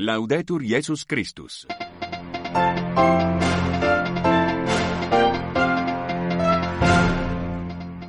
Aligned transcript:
Laudetur 0.00 0.62
Jesus 0.62 1.02
Christus. 1.02 1.66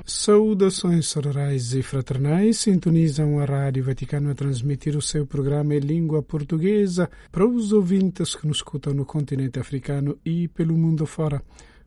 Saudações 0.05 1.07
sororais 1.07 1.73
e 1.73 1.81
fraternais 1.81 2.59
sintonizam 2.59 3.39
a 3.39 3.45
Rádio 3.45 3.85
Vaticano 3.85 4.29
a 4.29 4.35
transmitir 4.35 4.95
o 4.95 5.01
seu 5.01 5.25
programa 5.25 5.73
em 5.73 5.79
língua 5.79 6.21
portuguesa 6.21 7.09
para 7.31 7.47
os 7.47 7.73
ouvintes 7.73 8.35
que 8.35 8.45
nos 8.45 8.57
escutam 8.57 8.93
no 8.93 9.03
continente 9.03 9.59
africano 9.59 10.19
e 10.23 10.47
pelo 10.47 10.77
mundo 10.77 11.07
fora. 11.07 11.41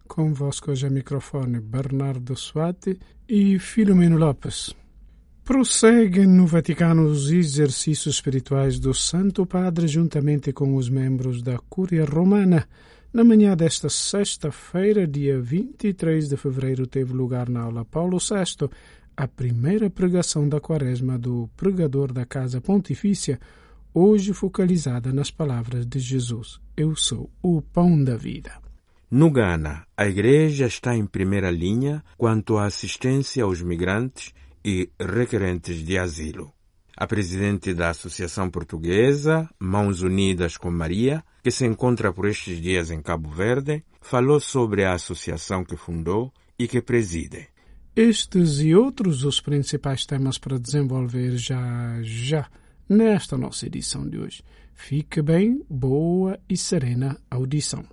Convosco 0.09 0.73
hoje 0.73 0.85
a 0.85 0.91
microfone 0.91 1.61
Bernardo 1.61 2.35
Suati 2.35 2.99
e 3.29 3.57
Filomeno 3.61 4.19
Lopes. 4.19 4.82
Prosseguem 5.45 6.25
no 6.25 6.47
Vaticano 6.47 7.05
os 7.05 7.33
exercícios 7.33 8.15
espirituais 8.15 8.79
do 8.79 8.95
Santo 8.95 9.45
Padre 9.45 9.89
juntamente 9.89 10.53
com 10.53 10.77
os 10.77 10.89
membros 10.89 11.43
da 11.43 11.59
Cúria 11.69 12.05
Romana. 12.05 12.69
Na 13.13 13.25
manhã 13.25 13.57
desta 13.57 13.89
sexta-feira, 13.89 15.05
dia 15.05 15.41
23 15.41 16.29
de 16.29 16.37
fevereiro, 16.37 16.87
teve 16.87 17.13
lugar 17.13 17.49
na 17.49 17.63
aula 17.63 17.85
Paulo 17.85 18.19
VI 18.19 18.69
a 19.17 19.27
primeira 19.27 19.91
pregação 19.91 20.49
da 20.49 20.61
quaresma 20.61 21.19
do 21.19 21.51
pregador 21.57 22.13
da 22.13 22.25
Casa 22.25 22.61
Pontifícia, 22.61 23.41
hoje 23.93 24.33
focalizada 24.33 25.13
nas 25.13 25.33
palavras 25.33 25.85
de 25.85 25.99
Jesus: 25.99 26.61
Eu 26.77 26.95
sou 26.95 27.29
o 27.43 27.61
pão 27.61 28.03
da 28.03 28.17
vida. 28.17 28.53
No 29.11 29.29
Ghana, 29.29 29.87
a 29.97 30.07
Igreja 30.07 30.67
está 30.67 30.97
em 30.97 31.05
primeira 31.05 31.51
linha 31.51 32.03
quanto 32.17 32.57
à 32.57 32.67
assistência 32.67 33.43
aos 33.43 33.61
migrantes 33.61 34.33
e 34.65 34.91
requerentes 34.99 35.85
de 35.85 35.99
asilo. 35.99 36.53
A 36.97 37.07
presidente 37.07 37.73
da 37.73 37.91
Associação 37.91 38.51
Portuguesa 38.51 39.49
Mãos 39.59 40.03
Unidas 40.03 40.57
com 40.57 40.71
Maria, 40.71 41.25
que 41.43 41.51
se 41.51 41.67
encontra 41.67 42.13
por 42.13 42.29
estes 42.29 42.61
dias 42.61 42.91
em 42.91 43.01
Cabo 43.01 43.31
Verde, 43.31 43.83
falou 44.01 44.39
sobre 44.39 44.85
a 44.85 44.93
associação 44.93 45.65
que 45.65 45.77
fundou 45.77 46.33
e 46.59 46.69
que 46.69 46.83
preside. 46.83 47.49
Estes 47.95 48.61
e 48.61 48.75
outros 48.75 49.25
os 49.25 49.41
principais 49.41 50.07
temas 50.07 50.39
para 50.39 50.59
desenvolver 50.59 51.37
já 51.37 51.99
já 52.03 52.49
nesta 52.89 53.37
nossa 53.37 53.67
edição 53.67 54.09
de 54.09 54.19
hoje. 54.19 54.43
Fique 54.75 55.21
bem, 55.21 55.63
boa 55.69 56.39
e 56.49 56.57
serena 56.57 57.19
audição. 57.31 57.85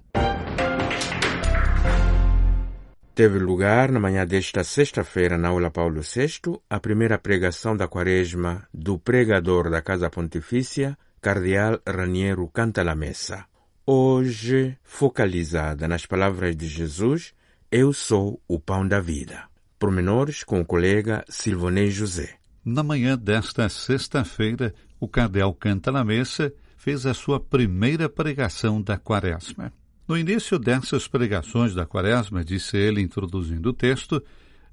Teve 3.20 3.38
lugar 3.38 3.92
na 3.92 4.00
manhã 4.00 4.26
desta 4.26 4.64
sexta-feira 4.64 5.38
na 5.38 5.50
Aula 5.50 5.70
Paulo 5.70 6.00
VI 6.00 6.58
a 6.70 6.80
primeira 6.80 7.18
pregação 7.18 7.76
da 7.76 7.86
quaresma 7.86 8.66
do 8.74 8.98
pregador 8.98 9.70
da 9.70 9.82
Casa 9.82 10.10
Pontifícia, 10.10 10.98
Cardeal 11.20 11.82
Raniero 11.86 12.48
Cantalamessa. 12.48 13.44
Hoje 13.86 14.78
focalizada 14.84 15.86
nas 15.86 16.06
palavras 16.06 16.56
de 16.56 16.66
Jesus, 16.66 17.34
Eu 17.70 17.92
sou 17.92 18.42
o 18.48 18.58
pão 18.58 18.88
da 18.88 19.02
vida. 19.02 19.50
Pormenores 19.78 20.42
com 20.46 20.62
o 20.62 20.66
colega 20.66 21.26
Silvonei 21.28 21.92
José. 21.92 22.38
Na 22.64 22.84
manhã 22.84 23.18
desta 23.18 23.68
sexta-feira, 23.68 24.74
o 24.98 25.10
Cardeal 25.10 25.54
Cantalamessa 25.54 26.54
fez 26.78 27.06
a 27.06 27.14
sua 27.14 27.38
primeira 27.38 28.08
pregação 28.08 28.82
da 28.82 28.98
quaresma. 28.98 29.74
No 30.10 30.18
início 30.18 30.58
dessas 30.58 31.08
pregações 31.08 31.76
da 31.76 31.86
Quaresma, 31.86 32.44
disse 32.44 32.76
ele, 32.76 33.00
introduzindo 33.00 33.70
o 33.70 33.74
texto, 33.74 34.20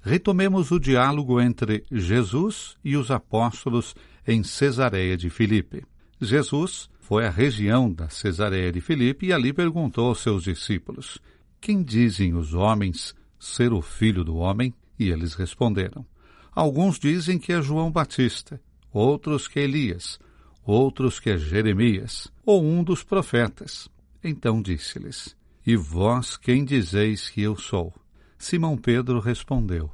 retomemos 0.01 0.71
o 0.71 0.79
diálogo 0.79 1.39
entre 1.39 1.83
Jesus 1.91 2.75
e 2.83 2.97
os 2.97 3.11
apóstolos 3.11 3.93
em 4.27 4.41
Cesareia 4.41 5.15
de 5.15 5.29
Filipe. 5.29 5.85
Jesus 6.19 6.89
foi 6.99 7.27
à 7.27 7.29
região 7.29 7.93
da 7.93 8.09
Cesareia 8.09 8.71
de 8.71 8.81
Filipe 8.81 9.27
e 9.27 9.31
ali 9.31 9.53
perguntou 9.53 10.07
aos 10.07 10.21
seus 10.21 10.41
discípulos: 10.41 11.19
Quem 11.61 11.83
dizem 11.83 12.33
os 12.33 12.55
homens 12.55 13.13
ser 13.39 13.71
o 13.71 13.79
filho 13.79 14.23
do 14.23 14.37
homem? 14.37 14.73
E 14.97 15.11
eles 15.11 15.35
responderam: 15.35 16.03
Alguns 16.51 16.97
dizem 16.97 17.37
que 17.37 17.53
é 17.53 17.61
João 17.61 17.91
Batista, 17.91 18.59
outros 18.91 19.47
que 19.47 19.59
é 19.59 19.65
Elias, 19.65 20.17
outros 20.65 21.19
que 21.19 21.29
é 21.29 21.37
Jeremias, 21.37 22.27
ou 22.43 22.65
um 22.65 22.83
dos 22.83 23.03
profetas. 23.03 23.87
Então 24.27 24.61
disse-lhes: 24.61 25.37
E 25.65 25.77
vós 25.77 26.35
quem 26.35 26.65
dizeis 26.65 27.29
que 27.29 27.41
eu 27.41 27.55
sou? 27.55 27.93
Simão 28.37 28.75
Pedro 28.75 29.21
respondeu: 29.21 29.89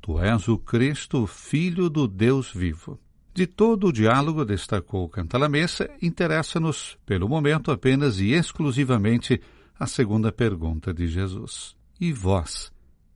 Tu 0.00 0.18
és 0.18 0.48
o 0.48 0.58
Cristo, 0.58 1.24
filho 1.24 1.88
do 1.88 2.08
Deus 2.08 2.52
vivo. 2.52 2.98
De 3.32 3.46
todo 3.46 3.86
o 3.86 3.92
diálogo, 3.92 4.44
destacou 4.44 5.08
Cantalamessa, 5.08 5.88
interessa-nos, 6.02 6.98
pelo 7.06 7.28
momento, 7.28 7.70
apenas 7.70 8.18
e 8.18 8.32
exclusivamente 8.32 9.40
a 9.78 9.86
segunda 9.86 10.32
pergunta 10.32 10.92
de 10.92 11.06
Jesus: 11.06 11.76
E 12.00 12.12
vós, 12.12 12.72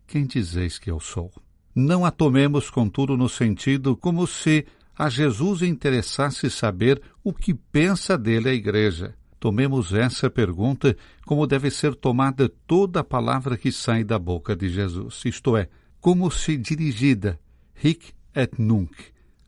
quem 0.07 0.25
dizeis 0.25 0.79
que 0.79 0.89
eu 0.89 1.01
sou? 1.01 1.33
Não 1.75 2.05
a 2.05 2.13
tomemos, 2.13 2.71
contudo, 2.71 3.17
no 3.17 3.29
sentido 3.29 3.97
como 3.97 4.25
se 4.25 4.65
a 4.97 5.09
Jesus 5.09 5.63
interessasse 5.63 6.49
saber 6.49 7.03
o 7.25 7.33
que 7.33 7.53
pensa 7.53 8.17
dele 8.17 8.51
a 8.51 8.55
Igreja 8.55 9.17
Tomemos 9.45 9.93
essa 9.93 10.31
pergunta 10.31 10.97
como 11.27 11.47
deve 11.47 11.71
ser 11.71 11.95
tomada 11.95 12.49
toda 12.49 13.01
a 13.01 13.05
palavra 13.05 13.59
que 13.59 13.71
sai 13.71 14.03
da 14.03 14.19
boca 14.19 14.57
de 14.57 14.71
Jesus, 14.71 15.21
isto 15.27 15.55
é, 15.55 15.69
como 16.01 16.31
se 16.31 16.57
dirigida, 16.57 17.39
hic 17.77 18.15
et 18.35 18.59
nunc, 18.59 18.91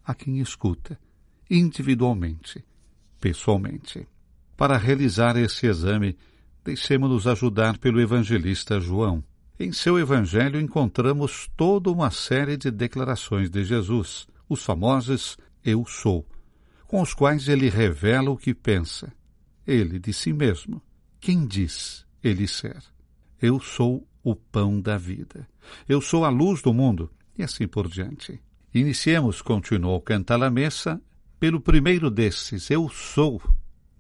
a 0.05 0.15
quem 0.15 0.39
escuta, 0.39 1.01
individualmente, 1.49 2.63
pessoalmente. 3.19 4.07
Para 4.55 4.77
realizar 4.77 5.35
esse 5.39 5.67
exame, 5.67 6.15
deixemos-nos 6.63 7.27
ajudar 7.27 7.79
pelo 7.79 7.99
evangelista 7.99 8.79
João. 8.79 9.25
Em 9.59 9.73
seu 9.73 9.99
evangelho 9.99 10.61
encontramos 10.61 11.49
toda 11.57 11.91
uma 11.91 12.11
série 12.11 12.59
de 12.59 12.71
declarações 12.71 13.49
de 13.49 13.65
Jesus, 13.65 14.27
os 14.47 14.63
famosos 14.63 15.39
Eu 15.65 15.87
sou, 15.87 16.29
com 16.87 17.01
os 17.01 17.15
quais 17.15 17.49
ele 17.49 17.71
revela 17.71 18.31
o 18.31 18.37
que 18.37 18.53
pensa, 18.53 19.11
ele 19.67 19.99
de 19.99 20.13
si 20.13 20.33
mesmo. 20.33 20.83
Quem 21.21 21.47
diz 21.47 22.07
ele 22.23 22.47
ser? 22.47 22.83
Eu 23.41 23.61
sou 23.61 24.07
o 24.23 24.35
pão 24.35 24.81
da 24.81 24.97
vida. 24.97 25.49
Eu 25.89 26.01
sou 26.01 26.25
a 26.25 26.29
luz 26.29 26.63
do 26.63 26.73
mundo. 26.73 27.11
E 27.39 27.43
assim 27.43 27.67
por 27.67 27.89
diante. 27.89 28.41
Iniciemos, 28.73 29.43
continuou 29.43 30.01
Cantalamessa, 30.01 31.01
pelo 31.39 31.61
primeiro 31.61 32.11
desses, 32.11 32.71
Eu 32.71 32.89
sou, 32.89 33.43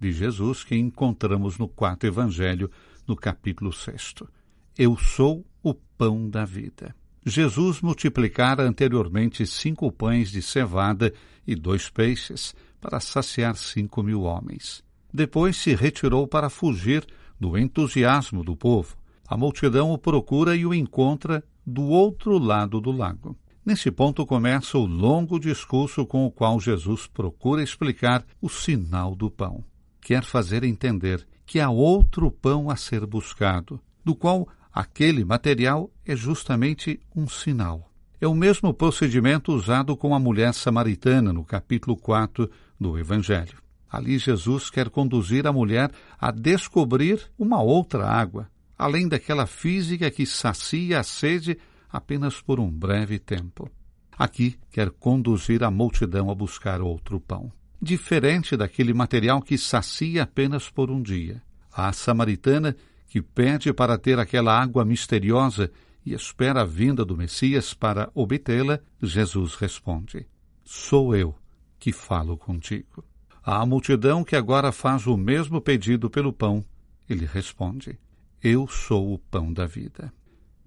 de 0.00 0.10
Jesus, 0.12 0.64
que 0.64 0.74
encontramos 0.74 1.58
no 1.58 1.68
quarto 1.68 2.06
evangelho, 2.06 2.70
no 3.06 3.14
capítulo 3.14 3.72
sexto. 3.72 4.28
Eu 4.76 4.96
sou 4.96 5.46
o 5.62 5.74
pão 5.74 6.28
da 6.28 6.44
vida. 6.44 6.94
Jesus 7.24 7.80
multiplicara 7.80 8.62
anteriormente 8.62 9.46
cinco 9.46 9.90
pães 9.90 10.30
de 10.30 10.40
cevada 10.40 11.12
e 11.46 11.54
dois 11.54 11.90
peixes 11.90 12.54
para 12.80 13.00
saciar 13.00 13.56
cinco 13.56 14.02
mil 14.02 14.22
homens. 14.22 14.85
Depois 15.16 15.56
se 15.56 15.74
retirou 15.74 16.28
para 16.28 16.50
fugir 16.50 17.02
do 17.40 17.56
entusiasmo 17.56 18.44
do 18.44 18.54
povo. 18.54 18.98
A 19.26 19.34
multidão 19.34 19.90
o 19.90 19.96
procura 19.96 20.54
e 20.54 20.66
o 20.66 20.74
encontra 20.74 21.42
do 21.66 21.84
outro 21.84 22.36
lado 22.36 22.82
do 22.82 22.92
lago. 22.92 23.34
Nesse 23.64 23.90
ponto 23.90 24.26
começa 24.26 24.76
o 24.76 24.84
longo 24.84 25.40
discurso 25.40 26.04
com 26.04 26.26
o 26.26 26.30
qual 26.30 26.60
Jesus 26.60 27.06
procura 27.06 27.62
explicar 27.62 28.26
o 28.42 28.50
sinal 28.50 29.16
do 29.16 29.30
pão. 29.30 29.64
Quer 30.02 30.22
fazer 30.22 30.62
entender 30.62 31.26
que 31.46 31.60
há 31.60 31.70
outro 31.70 32.30
pão 32.30 32.68
a 32.68 32.76
ser 32.76 33.06
buscado, 33.06 33.80
do 34.04 34.14
qual 34.14 34.46
aquele 34.70 35.24
material 35.24 35.90
é 36.04 36.14
justamente 36.14 37.00
um 37.16 37.26
sinal. 37.26 37.90
É 38.20 38.28
o 38.28 38.34
mesmo 38.34 38.74
procedimento 38.74 39.50
usado 39.50 39.96
com 39.96 40.14
a 40.14 40.18
mulher 40.18 40.52
samaritana 40.52 41.32
no 41.32 41.42
capítulo 41.42 41.96
4 41.96 42.50
do 42.78 42.98
Evangelho. 42.98 43.64
Ali 43.96 44.18
Jesus 44.18 44.68
quer 44.68 44.90
conduzir 44.90 45.46
a 45.46 45.52
mulher 45.52 45.90
a 46.20 46.30
descobrir 46.30 47.18
uma 47.38 47.62
outra 47.62 48.06
água, 48.06 48.46
além 48.76 49.08
daquela 49.08 49.46
física 49.46 50.10
que 50.10 50.26
sacia 50.26 51.00
a 51.00 51.02
sede 51.02 51.56
apenas 51.90 52.38
por 52.42 52.60
um 52.60 52.70
breve 52.70 53.18
tempo. 53.18 53.70
Aqui 54.12 54.58
quer 54.70 54.90
conduzir 54.90 55.64
a 55.64 55.70
multidão 55.70 56.30
a 56.30 56.34
buscar 56.34 56.82
outro 56.82 57.18
pão, 57.18 57.50
diferente 57.80 58.54
daquele 58.54 58.92
material 58.92 59.40
que 59.40 59.56
sacia 59.56 60.24
apenas 60.24 60.68
por 60.68 60.90
um 60.90 61.00
dia. 61.00 61.42
A 61.72 61.90
samaritana, 61.90 62.76
que 63.08 63.22
pede 63.22 63.72
para 63.72 63.96
ter 63.96 64.18
aquela 64.18 64.60
água 64.60 64.84
misteriosa 64.84 65.70
e 66.04 66.12
espera 66.12 66.60
a 66.60 66.66
vinda 66.66 67.02
do 67.02 67.16
Messias 67.16 67.72
para 67.72 68.10
obtê-la, 68.14 68.78
Jesus 69.02 69.54
responde: 69.54 70.26
Sou 70.62 71.16
eu 71.16 71.34
que 71.78 71.92
falo 71.92 72.36
contigo. 72.36 73.02
À 73.48 73.64
multidão 73.64 74.24
que 74.24 74.34
agora 74.34 74.72
faz 74.72 75.06
o 75.06 75.16
mesmo 75.16 75.60
pedido 75.60 76.10
pelo 76.10 76.32
pão, 76.32 76.64
ele 77.08 77.24
responde: 77.24 77.96
Eu 78.42 78.66
sou 78.66 79.14
o 79.14 79.20
pão 79.20 79.52
da 79.52 79.66
vida. 79.66 80.12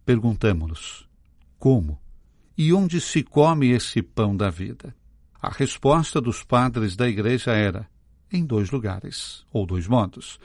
Perguntamos-nos: 0.05 1.05
Como? 1.57 1.99
E 2.57 2.71
onde 2.71 3.01
se 3.01 3.21
come 3.21 3.71
esse 3.71 4.01
pão 4.01 4.33
da 4.33 4.49
vida? 4.49 4.95
A 5.41 5.49
resposta 5.49 6.21
dos 6.21 6.41
padres 6.41 6.95
da 6.95 7.05
igreja 7.05 7.51
era: 7.51 7.85
em 8.31 8.45
dois 8.45 8.71
lugares, 8.71 9.45
ou 9.51 9.65
dois 9.65 9.85
modos: 9.85 10.39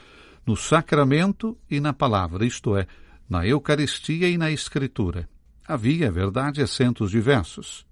no 0.45 0.57
sacramento 0.57 1.57
e 1.71 1.79
na 1.79 1.93
palavra, 1.93 2.45
isto 2.45 2.75
é, 2.75 2.85
na 3.29 3.47
Eucaristia 3.47 4.27
e 4.27 4.37
na 4.37 4.51
Escritura. 4.51 5.29
Havia, 5.65 6.07
é 6.07 6.11
verdade, 6.11 6.61
acentos 6.61 7.11
diversos. 7.11 7.85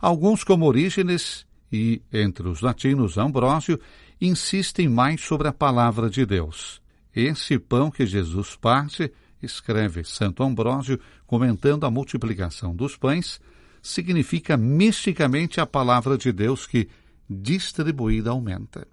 Alguns, 0.00 0.44
como 0.44 0.66
Orígenes 0.66 1.47
e, 1.72 2.02
entre 2.12 2.48
os 2.48 2.60
latinos, 2.60 3.18
Ambrósio, 3.18 3.78
insistem 4.20 4.88
mais 4.88 5.20
sobre 5.20 5.48
a 5.48 5.52
palavra 5.52 6.08
de 6.08 6.24
Deus. 6.24 6.80
Esse 7.14 7.58
pão 7.58 7.90
que 7.90 8.06
Jesus 8.06 8.56
parte, 8.56 9.12
escreve 9.42 10.04
Santo 10.04 10.42
Ambrósio, 10.42 10.98
comentando 11.26 11.84
a 11.84 11.90
multiplicação 11.90 12.74
dos 12.74 12.96
pães, 12.96 13.40
significa 13.82 14.56
misticamente 14.56 15.60
a 15.60 15.66
palavra 15.66 16.18
de 16.18 16.32
Deus 16.32 16.66
que, 16.66 16.88
distribuída, 17.28 18.30
aumenta. 18.30 18.86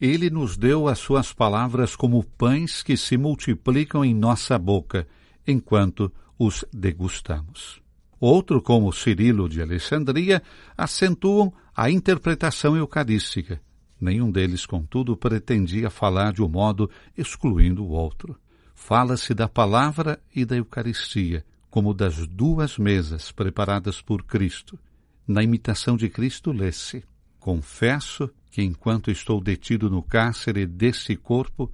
Ele 0.00 0.30
nos 0.30 0.56
deu 0.56 0.88
as 0.88 0.98
suas 0.98 1.32
palavras 1.32 1.94
como 1.94 2.24
pães 2.24 2.82
que 2.82 2.96
se 2.96 3.18
multiplicam 3.18 4.04
em 4.04 4.14
nossa 4.14 4.58
boca, 4.58 5.06
enquanto 5.46 6.10
os 6.38 6.64
degustamos. 6.72 7.79
Outro, 8.20 8.60
como 8.60 8.92
Cirilo 8.92 9.48
de 9.48 9.62
Alexandria, 9.62 10.42
acentuam 10.76 11.50
a 11.74 11.90
interpretação 11.90 12.76
eucarística. 12.76 13.58
Nenhum 13.98 14.30
deles, 14.30 14.66
contudo, 14.66 15.16
pretendia 15.16 15.88
falar 15.88 16.32
de 16.34 16.42
um 16.42 16.48
modo 16.48 16.90
excluindo 17.16 17.82
o 17.82 17.88
outro. 17.88 18.38
Fala-se 18.74 19.32
da 19.32 19.48
palavra 19.48 20.20
e 20.34 20.44
da 20.44 20.56
Eucaristia, 20.56 21.44
como 21.70 21.94
das 21.94 22.26
duas 22.26 22.76
mesas 22.76 23.32
preparadas 23.32 24.02
por 24.02 24.22
Cristo. 24.24 24.78
Na 25.26 25.42
imitação 25.42 25.96
de 25.96 26.10
Cristo, 26.10 26.52
lê-se: 26.52 27.04
Confesso 27.38 28.30
que, 28.50 28.62
enquanto 28.62 29.10
estou 29.10 29.40
detido 29.40 29.88
no 29.88 30.02
cárcere 30.02 30.66
desse 30.66 31.16
corpo, 31.16 31.70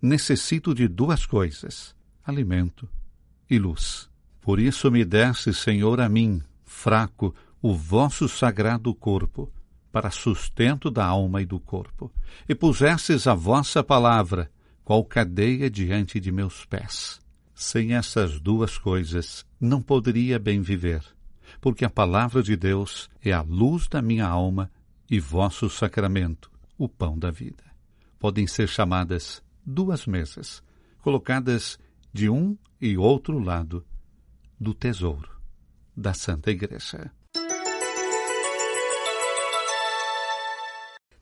necessito 0.00 0.74
de 0.74 0.88
duas 0.88 1.26
coisas: 1.26 1.94
alimento 2.24 2.88
e 3.50 3.58
luz. 3.58 4.09
Por 4.40 4.58
isso 4.58 4.90
me 4.90 5.04
desse, 5.04 5.52
Senhor, 5.52 6.00
a 6.00 6.08
mim, 6.08 6.42
fraco, 6.64 7.34
o 7.60 7.74
vosso 7.74 8.28
sagrado 8.28 8.94
corpo, 8.94 9.52
para 9.92 10.10
sustento 10.10 10.90
da 10.90 11.04
alma 11.04 11.42
e 11.42 11.46
do 11.46 11.60
corpo, 11.60 12.10
e 12.48 12.54
pusesses 12.54 13.26
a 13.26 13.34
vossa 13.34 13.82
palavra, 13.82 14.50
qual 14.84 15.04
cadeia 15.04 15.68
diante 15.68 16.18
de 16.18 16.32
meus 16.32 16.64
pés. 16.64 17.20
Sem 17.54 17.94
essas 17.94 18.40
duas 18.40 18.78
coisas, 18.78 19.44
não 19.60 19.82
poderia 19.82 20.38
bem 20.38 20.62
viver, 20.62 21.04
porque 21.60 21.84
a 21.84 21.90
palavra 21.90 22.42
de 22.42 22.56
Deus 22.56 23.10
é 23.22 23.32
a 23.32 23.42
luz 23.42 23.88
da 23.88 24.00
minha 24.00 24.26
alma 24.26 24.70
e 25.10 25.20
vosso 25.20 25.68
sacramento, 25.68 26.50
o 26.78 26.88
pão 26.88 27.18
da 27.18 27.30
vida. 27.30 27.64
Podem 28.18 28.46
ser 28.46 28.68
chamadas 28.68 29.42
duas 29.66 30.06
mesas, 30.06 30.62
colocadas 31.02 31.78
de 32.12 32.30
um 32.30 32.56
e 32.80 32.96
outro 32.96 33.38
lado 33.38 33.84
do 34.60 34.74
tesouro 34.74 35.30
da 35.96 36.12
Santa 36.12 36.50
Igreja. 36.50 37.10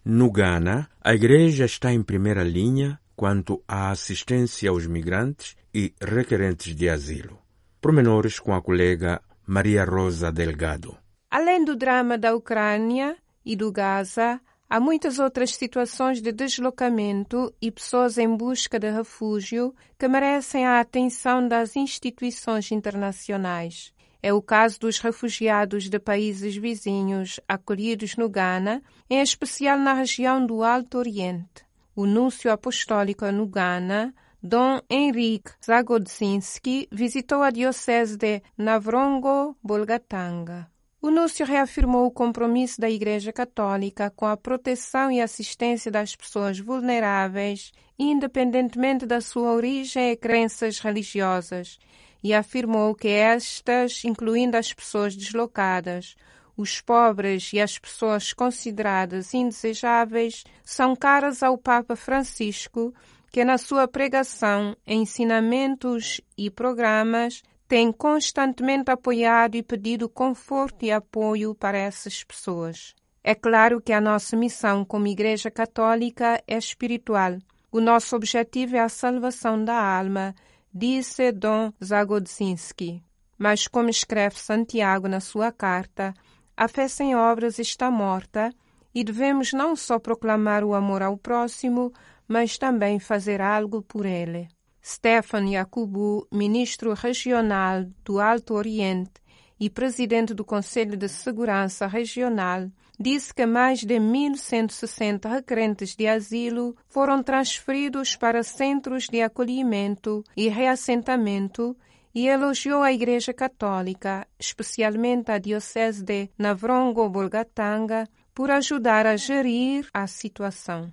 No 0.04 0.32
Ghana, 0.32 0.88
a 1.00 1.14
Igreja 1.14 1.64
está 1.64 1.92
em 1.92 2.02
primeira 2.02 2.42
linha 2.42 2.98
quanto 3.14 3.62
à 3.68 3.90
assistência 3.90 4.70
aos 4.70 4.86
migrantes 4.86 5.56
e 5.72 5.94
requerentes 6.00 6.74
de 6.74 6.88
asilo. 6.88 7.38
Promenores 7.80 8.40
com 8.40 8.52
a 8.54 8.60
colega 8.60 9.22
Maria 9.46 9.84
Rosa 9.84 10.32
Delgado. 10.32 10.96
Além 11.30 11.64
do 11.64 11.76
drama 11.76 12.18
da 12.18 12.34
Ucrânia 12.34 13.16
e 13.44 13.54
do 13.54 13.70
Gaza, 13.70 14.40
há 14.68 14.80
muitas 14.80 15.18
outras 15.18 15.54
situações 15.54 16.20
de 16.20 16.32
deslocamento 16.32 17.52
e 17.60 17.70
pessoas 17.70 18.18
em 18.18 18.36
busca 18.36 18.78
de 18.78 18.90
refúgio 18.90 19.74
que 19.98 20.08
merecem 20.08 20.66
a 20.66 20.80
atenção 20.80 21.46
das 21.46 21.76
instituições 21.76 22.72
internacionais. 22.72 23.92
É 24.22 24.32
o 24.32 24.42
caso 24.42 24.80
dos 24.80 24.98
refugiados 24.98 25.88
de 25.88 25.98
países 25.98 26.56
vizinhos 26.56 27.38
acolhidos 27.48 28.16
no 28.16 28.28
Ghana, 28.28 28.82
em 29.08 29.20
especial 29.20 29.78
na 29.78 29.92
região 29.92 30.44
do 30.44 30.64
Alto 30.64 30.98
Oriente 30.98 31.68
o 31.98 32.06
núncio 32.06 32.50
apostólico 32.52 33.26
no 33.32 33.44
Ghana, 33.44 34.14
Dom 34.40 34.80
Henrique 34.88 35.50
Zagodzinski, 35.60 36.86
visitou 36.92 37.42
a 37.42 37.50
diocese 37.50 38.16
de 38.16 38.40
Navrongo-Bolgatanga. 38.56 40.70
O 41.00 41.10
núncio 41.12 41.46
reafirmou 41.46 42.06
o 42.06 42.10
compromisso 42.10 42.80
da 42.80 42.90
Igreja 42.90 43.32
Católica 43.32 44.10
com 44.10 44.26
a 44.26 44.36
proteção 44.36 45.12
e 45.12 45.20
assistência 45.20 45.92
das 45.92 46.16
pessoas 46.16 46.58
vulneráveis, 46.58 47.70
independentemente 47.96 49.06
da 49.06 49.20
sua 49.20 49.52
origem 49.52 50.10
e 50.10 50.16
crenças 50.16 50.80
religiosas, 50.80 51.78
e 52.22 52.34
afirmou 52.34 52.96
que 52.96 53.06
estas, 53.06 54.04
incluindo 54.04 54.56
as 54.56 54.72
pessoas 54.72 55.14
deslocadas, 55.14 56.16
os 56.56 56.80
pobres 56.80 57.52
e 57.52 57.60
as 57.60 57.78
pessoas 57.78 58.32
consideradas 58.32 59.32
indesejáveis 59.32 60.42
são 60.64 60.96
caras 60.96 61.44
ao 61.44 61.56
Papa 61.56 61.94
Francisco, 61.94 62.92
que 63.30 63.44
na 63.44 63.56
sua 63.56 63.86
pregação, 63.86 64.76
ensinamentos 64.84 66.20
e 66.36 66.50
programas 66.50 67.44
tem 67.68 67.92
constantemente 67.92 68.90
apoiado 68.90 69.54
e 69.54 69.62
pedido 69.62 70.08
conforto 70.08 70.86
e 70.86 70.90
apoio 70.90 71.54
para 71.54 71.76
essas 71.76 72.24
pessoas. 72.24 72.94
É 73.22 73.34
claro 73.34 73.78
que 73.78 73.92
a 73.92 74.00
nossa 74.00 74.34
missão 74.34 74.86
como 74.86 75.06
Igreja 75.06 75.50
Católica 75.50 76.42
é 76.46 76.56
espiritual. 76.56 77.36
O 77.70 77.78
nosso 77.78 78.16
objetivo 78.16 78.76
é 78.76 78.80
a 78.80 78.88
salvação 78.88 79.62
da 79.62 79.78
alma, 79.78 80.34
disse 80.72 81.30
Dom 81.30 81.70
Zagodzinski. 81.84 83.04
Mas, 83.36 83.68
como 83.68 83.90
escreve 83.90 84.38
Santiago 84.38 85.06
na 85.06 85.20
sua 85.20 85.52
carta, 85.52 86.14
a 86.56 86.66
fé 86.66 86.88
sem 86.88 87.14
obras 87.14 87.58
está 87.58 87.90
morta 87.90 88.50
e 88.94 89.04
devemos 89.04 89.52
não 89.52 89.76
só 89.76 89.98
proclamar 89.98 90.64
o 90.64 90.74
amor 90.74 91.02
ao 91.02 91.18
próximo, 91.18 91.92
mas 92.26 92.56
também 92.56 92.98
fazer 92.98 93.42
algo 93.42 93.82
por 93.82 94.06
ele. 94.06 94.48
Stefan 94.90 95.44
Yakubu, 95.50 96.26
ministro 96.32 96.94
regional 96.94 97.84
do 98.02 98.18
Alto 98.18 98.54
Oriente 98.54 99.20
e 99.60 99.68
presidente 99.68 100.32
do 100.32 100.42
Conselho 100.42 100.96
de 100.96 101.10
Segurança 101.10 101.86
Regional, 101.86 102.70
disse 102.98 103.34
que 103.34 103.44
mais 103.44 103.80
de 103.80 103.96
1.160 103.96 105.28
requerentes 105.30 105.94
de 105.94 106.06
asilo 106.06 106.74
foram 106.86 107.22
transferidos 107.22 108.16
para 108.16 108.42
centros 108.42 109.08
de 109.08 109.20
acolhimento 109.20 110.24
e 110.34 110.48
reassentamento 110.48 111.76
e 112.14 112.26
elogiou 112.26 112.82
a 112.82 112.90
Igreja 112.90 113.34
Católica, 113.34 114.26
especialmente 114.38 115.30
a 115.30 115.36
Diocese 115.36 116.02
de 116.02 116.30
Navrongo-Bolgatanga, 116.38 118.08
por 118.34 118.50
ajudar 118.50 119.06
a 119.06 119.18
gerir 119.18 119.86
a 119.92 120.06
situação. 120.06 120.90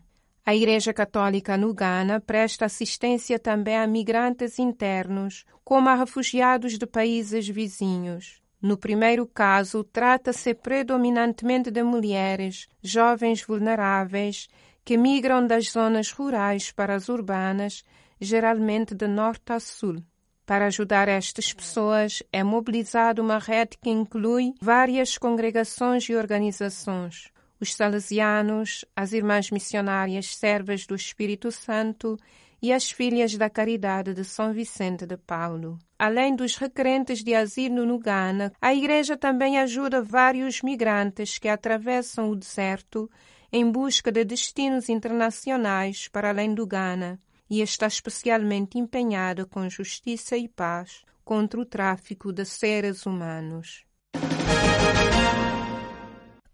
A 0.47 0.53
Igreja 0.53 0.93
Católica 0.93 1.57
no 1.57 1.73
Ghana 1.73 2.21
presta 2.21 2.65
assistência 2.65 3.39
também 3.39 3.75
a 3.75 3.87
migrantes 3.87 4.59
internos, 4.59 5.43
como 5.63 5.89
a 5.89 5.95
refugiados 5.95 6.77
de 6.77 6.85
países 6.85 7.49
vizinhos. 7.49 8.43
No 8.61 8.77
primeiro 8.77 9.25
caso, 9.25 9.83
trata-se 9.83 10.53
predominantemente 10.53 11.71
de 11.71 11.81
mulheres, 11.81 12.67
jovens 12.79 13.41
vulneráveis, 13.41 14.47
que 14.83 14.97
migram 14.97 15.47
das 15.47 15.71
zonas 15.71 16.11
rurais 16.11 16.71
para 16.71 16.93
as 16.93 17.09
urbanas, 17.09 17.83
geralmente 18.21 18.93
de 18.93 19.07
norte 19.07 19.51
a 19.51 19.59
sul. 19.59 19.95
Para 20.45 20.67
ajudar 20.67 21.07
estas 21.07 21.51
pessoas, 21.53 22.21
é 22.31 22.43
mobilizada 22.43 23.19
uma 23.19 23.39
rede 23.39 23.79
que 23.81 23.89
inclui 23.89 24.53
várias 24.61 25.17
congregações 25.17 26.07
e 26.07 26.15
organizações. 26.15 27.33
Os 27.65 27.73
salesianos, 27.73 28.85
as 28.95 29.11
irmãs 29.11 29.49
missionárias 29.49 30.35
servas 30.35 30.85
do 30.85 30.93
Espírito 30.93 31.51
Santo 31.51 32.15
e 32.61 32.71
as 32.71 32.91
filhas 32.91 33.35
da 33.35 33.49
caridade 33.49 34.13
de 34.13 34.23
São 34.23 34.53
Vicente 34.53 35.03
de 35.07 35.17
Paulo. 35.17 35.79
Além 35.97 36.35
dos 36.35 36.57
requerentes 36.57 37.23
de 37.23 37.33
asilo 37.33 37.83
no 37.83 37.97
Ghana, 37.97 38.53
a 38.61 38.71
Igreja 38.71 39.17
também 39.17 39.57
ajuda 39.57 40.03
vários 40.03 40.61
migrantes 40.61 41.39
que 41.39 41.47
atravessam 41.47 42.29
o 42.29 42.35
deserto 42.35 43.09
em 43.51 43.67
busca 43.71 44.11
de 44.11 44.23
destinos 44.23 44.87
internacionais 44.87 46.07
para 46.07 46.29
além 46.29 46.53
do 46.53 46.67
Ghana 46.67 47.19
e 47.49 47.61
está 47.61 47.87
especialmente 47.87 48.77
empenhada 48.77 49.43
com 49.43 49.67
justiça 49.67 50.37
e 50.37 50.47
paz 50.47 51.03
contra 51.23 51.59
o 51.59 51.65
tráfico 51.65 52.31
de 52.31 52.45
seres 52.45 53.07
humanos. 53.07 53.83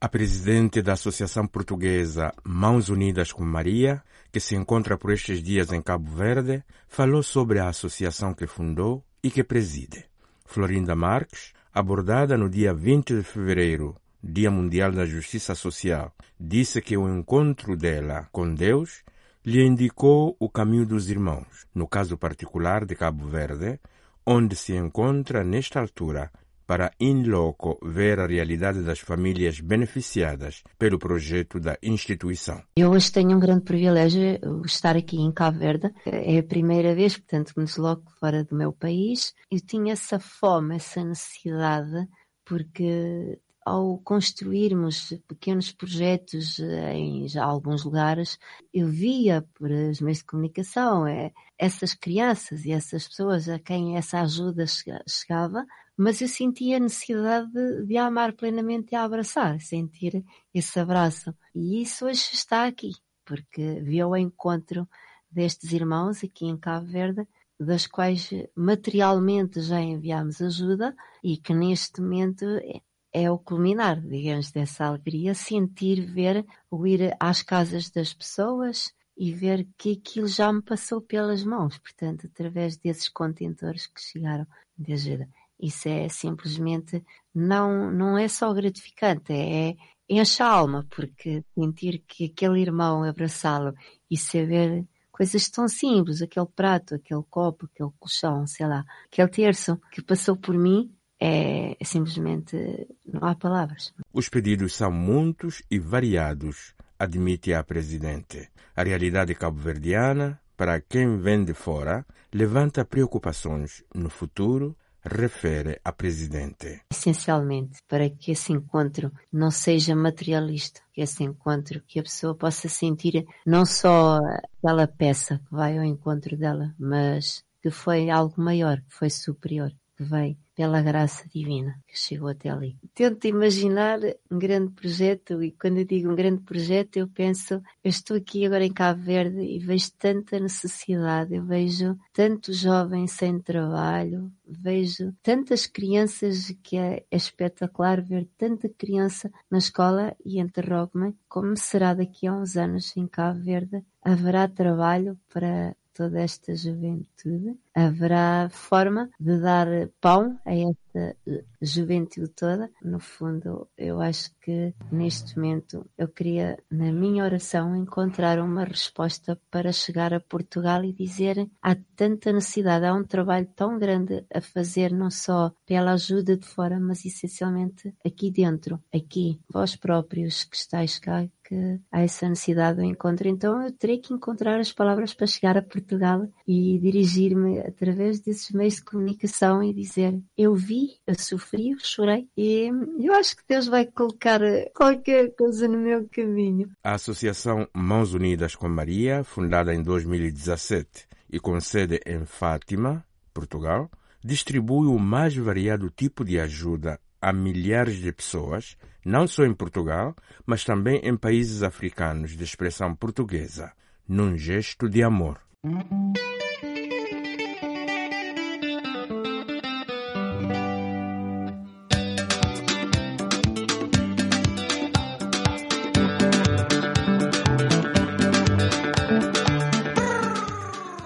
A 0.03 0.09
presidente 0.09 0.81
da 0.81 0.93
Associação 0.93 1.45
Portuguesa 1.45 2.33
Mãos 2.43 2.89
Unidas 2.89 3.31
com 3.31 3.45
Maria, 3.45 4.01
que 4.31 4.39
se 4.39 4.55
encontra 4.55 4.97
por 4.97 5.11
estes 5.11 5.43
dias 5.43 5.71
em 5.71 5.79
Cabo 5.79 6.09
Verde, 6.09 6.63
falou 6.87 7.21
sobre 7.21 7.59
a 7.59 7.69
associação 7.69 8.33
que 8.33 8.47
fundou 8.47 9.05
e 9.21 9.29
que 9.29 9.43
preside. 9.43 10.05
Florinda 10.43 10.95
Marques, 10.95 11.53
abordada 11.71 12.35
no 12.35 12.49
dia 12.49 12.73
20 12.73 13.17
de 13.17 13.21
fevereiro, 13.21 13.95
Dia 14.23 14.49
Mundial 14.49 14.91
da 14.91 15.05
Justiça 15.05 15.53
Social, 15.53 16.11
disse 16.39 16.81
que 16.81 16.97
o 16.97 17.07
encontro 17.07 17.77
dela 17.77 18.27
com 18.31 18.55
Deus 18.55 19.03
lhe 19.45 19.63
indicou 19.63 20.35
o 20.39 20.49
caminho 20.49 20.87
dos 20.87 21.11
irmãos, 21.11 21.67
no 21.75 21.87
caso 21.87 22.17
particular 22.17 22.85
de 22.85 22.95
Cabo 22.95 23.27
Verde, 23.27 23.79
onde 24.25 24.55
se 24.55 24.73
encontra 24.75 25.43
nesta 25.43 25.79
altura 25.79 26.31
para 26.71 26.93
in 27.01 27.23
loco 27.27 27.77
ver 27.83 28.17
a 28.21 28.25
realidade 28.25 28.81
das 28.81 28.99
famílias 28.99 29.59
beneficiadas 29.59 30.63
pelo 30.79 30.97
projeto 30.97 31.59
da 31.59 31.77
instituição. 31.83 32.63
Eu 32.77 32.91
hoje 32.91 33.11
tenho 33.11 33.35
um 33.35 33.41
grande 33.41 33.65
privilégio 33.65 34.39
estar 34.65 34.95
aqui 34.95 35.17
em 35.17 35.33
Cabo 35.33 35.59
Verde. 35.59 35.93
É 36.05 36.37
a 36.37 36.43
primeira 36.43 36.95
vez, 36.95 37.17
portanto, 37.17 37.53
que 37.53 37.59
me 37.59 37.65
desloco 37.65 38.09
fora 38.21 38.45
do 38.45 38.55
meu 38.55 38.71
país. 38.71 39.33
Eu 39.51 39.59
tinha 39.59 39.91
essa 39.91 40.17
fome, 40.17 40.77
essa 40.77 41.03
necessidade, 41.03 42.07
porque 42.45 43.37
ao 43.65 43.97
construirmos 43.99 45.13
pequenos 45.27 45.71
projetos 45.71 46.59
em 46.59 47.27
já 47.27 47.43
alguns 47.43 47.83
lugares, 47.83 48.39
eu 48.73 48.87
via 48.87 49.45
por 49.53 49.69
os 49.69 50.01
meios 50.01 50.19
de 50.19 50.25
comunicação 50.25 51.05
é, 51.05 51.31
essas 51.57 51.93
crianças 51.93 52.65
e 52.65 52.71
essas 52.71 53.07
pessoas 53.07 53.47
a 53.47 53.59
quem 53.59 53.97
essa 53.97 54.21
ajuda 54.21 54.65
chegava 55.07 55.65
mas 55.97 56.19
eu 56.19 56.27
sentia 56.27 56.77
a 56.77 56.79
necessidade 56.79 57.51
de, 57.51 57.85
de 57.85 57.95
amar 57.95 58.33
plenamente 58.33 58.93
e 58.93 58.95
abraçar, 58.95 59.61
sentir 59.61 60.25
esse 60.51 60.79
abraço. 60.79 61.31
E 61.53 61.81
isso 61.83 62.05
hoje 62.05 62.29
está 62.33 62.65
aqui, 62.65 62.93
porque 63.23 63.79
vi 63.81 64.03
o 64.03 64.15
encontro 64.15 64.89
destes 65.29 65.71
irmãos 65.71 66.23
aqui 66.23 66.47
em 66.47 66.57
Cabo 66.57 66.87
Verde, 66.87 67.27
das 67.59 67.85
quais 67.85 68.31
materialmente 68.55 69.61
já 69.61 69.79
enviamos 69.79 70.41
ajuda 70.41 70.95
e 71.23 71.37
que 71.37 71.53
neste 71.53 72.01
momento 72.01 72.45
é, 72.45 72.81
é 73.13 73.29
o 73.29 73.37
culminar, 73.37 73.99
digamos, 74.01 74.51
dessa 74.51 74.85
alegria, 74.85 75.33
sentir, 75.33 76.05
ver, 76.05 76.45
o 76.69 76.87
ir 76.87 77.15
às 77.19 77.41
casas 77.41 77.89
das 77.89 78.13
pessoas 78.13 78.93
e 79.17 79.33
ver 79.33 79.67
que 79.77 79.93
aquilo 79.93 80.27
já 80.27 80.51
me 80.51 80.61
passou 80.61 81.01
pelas 81.01 81.43
mãos, 81.43 81.77
portanto, 81.77 82.27
através 82.27 82.77
desses 82.77 83.09
contentores 83.09 83.87
que 83.87 84.01
chegaram 84.01 84.47
de 84.77 84.93
ajuda. 84.93 85.29
Isso 85.59 85.87
é 85.87 86.09
simplesmente, 86.09 87.03
não, 87.33 87.91
não 87.91 88.17
é 88.17 88.27
só 88.27 88.51
gratificante, 88.53 89.31
é 89.31 89.75
enche 90.09 90.43
a 90.43 90.47
alma, 90.47 90.85
porque 90.89 91.43
sentir 91.53 92.03
que 92.07 92.25
aquele 92.25 92.61
irmão 92.61 93.03
abraçá-lo 93.03 93.73
e 94.09 94.17
saber 94.17 94.85
coisas 95.11 95.49
tão 95.49 95.67
simples, 95.67 96.21
aquele 96.21 96.47
prato, 96.47 96.95
aquele 96.95 97.23
copo, 97.29 97.65
aquele 97.65 97.91
colchão, 97.99 98.45
sei 98.47 98.67
lá, 98.67 98.83
aquele 99.05 99.29
terço 99.29 99.79
que 99.91 100.01
passou 100.01 100.35
por 100.35 100.57
mim, 100.57 100.91
é, 101.21 101.77
é 101.79 101.85
simplesmente, 101.85 102.57
não 103.05 103.23
há 103.27 103.35
palavras. 103.35 103.93
Os 104.11 104.27
pedidos 104.27 104.73
são 104.75 104.91
muitos 104.91 105.61
e 105.69 105.77
variados, 105.77 106.73
admite 106.97 107.53
a 107.53 107.63
Presidente. 107.63 108.49
A 108.75 108.83
realidade 108.83 109.35
cabo-verdiana, 109.35 110.41
para 110.57 110.81
quem 110.81 111.17
vem 111.17 111.45
de 111.45 111.53
fora, 111.53 112.05
levanta 112.33 112.83
preocupações 112.83 113.83
no 113.93 114.09
futuro 114.09 114.75
refere 115.03 115.79
a 115.83 115.91
Presidente. 115.91 116.81
Essencialmente, 116.91 117.79
para 117.87 118.09
que 118.09 118.31
esse 118.31 118.53
encontro 118.53 119.11
não 119.31 119.49
seja 119.49 119.95
materialista, 119.95 120.81
que 120.93 121.01
esse 121.01 121.23
encontro, 121.23 121.81
que 121.87 121.99
a 121.99 122.03
pessoa 122.03 122.35
possa 122.35 122.69
sentir 122.69 123.25
não 123.45 123.65
só 123.65 124.19
aquela 124.59 124.87
peça 124.87 125.39
que 125.39 125.51
vai 125.51 125.77
ao 125.77 125.83
encontro 125.83 126.37
dela, 126.37 126.73
mas 126.79 127.43
que 127.61 127.71
foi 127.71 128.09
algo 128.09 128.39
maior, 128.41 128.77
que 128.77 128.93
foi 128.93 129.09
superior, 129.09 129.71
que 130.01 130.03
veio 130.03 130.37
pela 130.55 130.81
graça 130.81 131.27
divina 131.29 131.79
que 131.87 131.97
chegou 131.97 132.27
até 132.27 132.49
ali. 132.49 132.75
Tento 132.93 133.25
imaginar 133.25 133.99
um 134.29 134.37
grande 134.37 134.71
projeto 134.73 135.41
e 135.41 135.51
quando 135.51 135.77
eu 135.77 135.85
digo 135.85 136.11
um 136.11 136.15
grande 136.15 136.41
projeto 136.41 136.97
eu 136.97 137.07
penso, 137.07 137.55
eu 137.83 137.89
estou 137.89 138.17
aqui 138.17 138.45
agora 138.45 138.65
em 138.65 138.73
Cabo 138.73 139.01
Verde 139.01 139.41
e 139.41 139.59
vejo 139.59 139.91
tanta 139.97 140.39
necessidade, 140.39 141.35
eu 141.35 141.45
vejo 141.45 141.97
tantos 142.11 142.57
jovens 142.57 143.11
sem 143.11 143.39
trabalho, 143.39 144.31
vejo 144.45 145.13
tantas 145.21 145.65
crianças 145.67 146.53
que 146.63 146.77
é, 146.77 147.05
é 147.09 147.15
espetacular 147.15 148.01
ver 148.01 148.27
tanta 148.37 148.67
criança 148.67 149.31
na 149.49 149.59
escola 149.59 150.15
e 150.25 150.39
interrogo-me 150.39 151.15
como 151.29 151.55
será 151.55 151.93
daqui 151.93 152.27
a 152.27 152.33
uns 152.33 152.57
anos 152.57 152.95
em 152.97 153.07
Cabo 153.07 153.39
Verde 153.39 153.83
haverá 154.03 154.47
trabalho 154.47 155.17
para 155.33 155.75
toda 155.93 156.21
esta 156.21 156.55
juventude, 156.55 157.57
haverá 157.75 158.49
forma 158.49 159.09
de 159.19 159.39
dar 159.39 159.67
pão 159.99 160.39
a 160.45 160.55
esta 160.55 161.15
juventude 161.61 162.29
toda. 162.29 162.69
No 162.81 162.99
fundo, 162.99 163.67
eu 163.77 164.01
acho 164.01 164.31
que 164.41 164.73
neste 164.91 165.37
momento 165.37 165.85
eu 165.97 166.07
queria, 166.07 166.57
na 166.69 166.91
minha 166.91 167.23
oração, 167.23 167.75
encontrar 167.75 168.39
uma 168.39 168.63
resposta 168.63 169.39
para 169.49 169.71
chegar 169.71 170.13
a 170.13 170.19
Portugal 170.19 170.83
e 170.83 170.93
dizer 170.93 171.49
há 171.61 171.75
tanta 171.95 172.31
necessidade, 172.31 172.85
há 172.85 172.93
um 172.93 173.03
trabalho 173.03 173.47
tão 173.55 173.77
grande 173.77 174.25
a 174.33 174.41
fazer, 174.41 174.91
não 174.91 175.09
só 175.09 175.51
pela 175.65 175.93
ajuda 175.93 176.37
de 176.37 176.45
fora, 176.45 176.79
mas 176.79 177.05
essencialmente 177.05 177.93
aqui 178.05 178.31
dentro, 178.31 178.81
aqui, 178.93 179.39
vós 179.49 179.75
próprios 179.75 180.43
que 180.45 180.55
estáis 180.55 180.97
cá, 180.97 181.27
que 181.51 181.81
há 181.91 182.01
essa 182.01 182.29
necessidade 182.29 182.77
do 182.77 182.85
encontro. 182.85 183.27
Então 183.27 183.61
eu 183.61 183.71
terei 183.73 183.97
que 183.97 184.13
encontrar 184.13 184.57
as 184.57 184.71
palavras 184.71 185.13
para 185.13 185.27
chegar 185.27 185.57
a 185.57 185.61
Portugal 185.61 186.25
e 186.47 186.79
dirigir-me 186.79 187.59
através 187.59 188.21
desses 188.21 188.51
meios 188.51 188.75
de 188.75 188.85
comunicação 188.85 189.61
e 189.61 189.73
dizer 189.73 190.17
eu 190.37 190.55
vi, 190.55 190.91
eu 191.05 191.15
sofri, 191.19 191.71
eu 191.71 191.77
chorei 191.79 192.29
e 192.37 192.71
eu 192.99 193.13
acho 193.13 193.35
que 193.35 193.43
Deus 193.47 193.67
vai 193.67 193.85
colocar 193.85 194.39
qualquer 194.73 195.35
coisa 195.35 195.67
no 195.67 195.77
meu 195.77 196.07
caminho. 196.07 196.71
A 196.81 196.93
Associação 196.93 197.67
Mãos 197.73 198.13
Unidas 198.13 198.55
com 198.55 198.69
Maria, 198.69 199.21
fundada 199.23 199.75
em 199.75 199.83
2017 199.83 201.05
e 201.29 201.37
com 201.37 201.59
sede 201.59 201.99
em 202.05 202.23
Fátima, 202.25 203.03
Portugal, 203.33 203.91
distribui 204.23 204.87
o 204.87 204.97
mais 204.97 205.35
variado 205.35 205.89
tipo 205.89 206.23
de 206.23 206.39
ajuda 206.39 206.97
a 207.21 207.31
milhares 207.31 207.97
de 207.97 208.11
pessoas, 208.11 208.75
não 209.05 209.27
só 209.27 209.45
em 209.45 209.53
Portugal, 209.53 210.15
mas 210.45 210.63
também 210.63 210.99
em 211.03 211.15
países 211.15 211.61
africanos 211.61 212.35
de 212.35 212.43
expressão 212.43 212.95
portuguesa, 212.95 213.71
num 214.07 214.37
gesto 214.37 214.89
de 214.89 215.03
amor. 215.03 215.39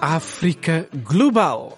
África 0.00 0.88
Global. 1.04 1.76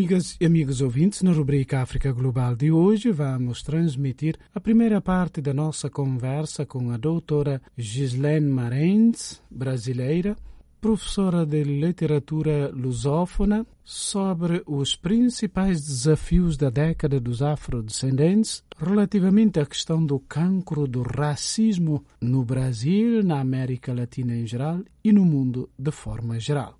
Amigas 0.00 0.34
e 0.40 0.46
amigos 0.46 0.80
ouvintes, 0.80 1.20
na 1.20 1.30
rubrica 1.30 1.82
África 1.82 2.10
Global 2.10 2.56
de 2.56 2.72
hoje 2.72 3.12
vamos 3.12 3.62
transmitir 3.62 4.34
a 4.54 4.58
primeira 4.58 4.98
parte 4.98 5.42
da 5.42 5.52
nossa 5.52 5.90
conversa 5.90 6.64
com 6.64 6.90
a 6.90 6.96
doutora 6.96 7.60
Gislaine 7.76 8.48
Marens, 8.48 9.42
brasileira, 9.50 10.34
professora 10.80 11.44
de 11.44 11.62
literatura 11.64 12.70
lusófona, 12.74 13.66
sobre 13.84 14.62
os 14.66 14.96
principais 14.96 15.82
desafios 15.82 16.56
da 16.56 16.70
década 16.70 17.20
dos 17.20 17.42
afrodescendentes 17.42 18.64
relativamente 18.78 19.60
à 19.60 19.66
questão 19.66 20.02
do 20.02 20.18
cancro 20.18 20.88
do 20.88 21.02
racismo 21.02 22.02
no 22.22 22.42
Brasil, 22.42 23.22
na 23.22 23.38
América 23.38 23.92
Latina 23.92 24.34
em 24.34 24.46
geral 24.46 24.80
e 25.04 25.12
no 25.12 25.26
mundo 25.26 25.68
de 25.78 25.90
forma 25.90 26.40
geral. 26.40 26.79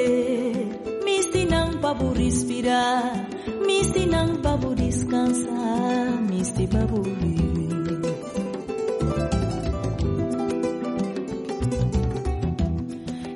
misti 1.91 1.99
pabu 1.99 2.13
respirar 2.13 3.27
misti 3.67 4.05
nang 4.05 4.39
pabu 4.41 4.75
descansar 4.75 6.23
misti 6.23 6.65
pabu 6.67 7.03
viver 7.03 7.99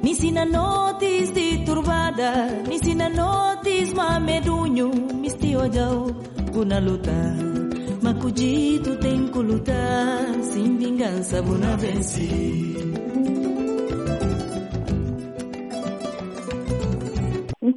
nisi 0.03 0.27
ensina 0.27 0.45
notis 0.45 1.33
de 1.33 1.65
turbada, 1.65 2.31
me 2.67 2.75
ensina 2.75 3.09
notis 3.09 3.93
mamedunho, 3.93 4.87
mistiojau, 5.21 6.15
una 6.55 6.79
luta. 6.79 7.35
Macudito 8.01 8.95
tem 8.97 9.27
que 9.27 9.39
lutar, 9.39 10.43
sem 10.43 10.77
vingança, 10.77 11.41
buna 11.41 11.75
vencer. 11.75 13.04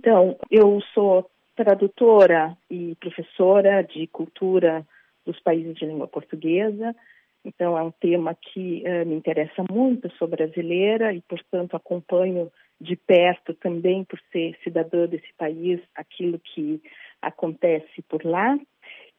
Então, 0.08 0.38
eu 0.50 0.80
sou 0.94 1.30
tradutora 1.54 2.56
e 2.70 2.96
professora 2.98 3.82
de 3.82 4.06
cultura 4.06 4.82
dos 5.26 5.38
países 5.40 5.74
de 5.74 5.84
língua 5.84 6.08
portuguesa. 6.08 6.96
Então, 7.44 7.76
é 7.76 7.82
um 7.82 7.90
tema 7.90 8.34
que 8.34 8.82
uh, 8.86 9.06
me 9.06 9.14
interessa 9.14 9.62
muito, 9.70 10.10
sou 10.16 10.26
brasileira 10.26 11.12
e, 11.12 11.20
portanto, 11.20 11.76
acompanho 11.76 12.50
de 12.80 12.96
perto 12.96 13.52
também, 13.52 14.02
por 14.02 14.18
ser 14.32 14.56
cidadã 14.64 15.06
desse 15.06 15.30
país, 15.36 15.78
aquilo 15.94 16.38
que 16.38 16.80
acontece 17.20 18.00
por 18.08 18.24
lá. 18.24 18.58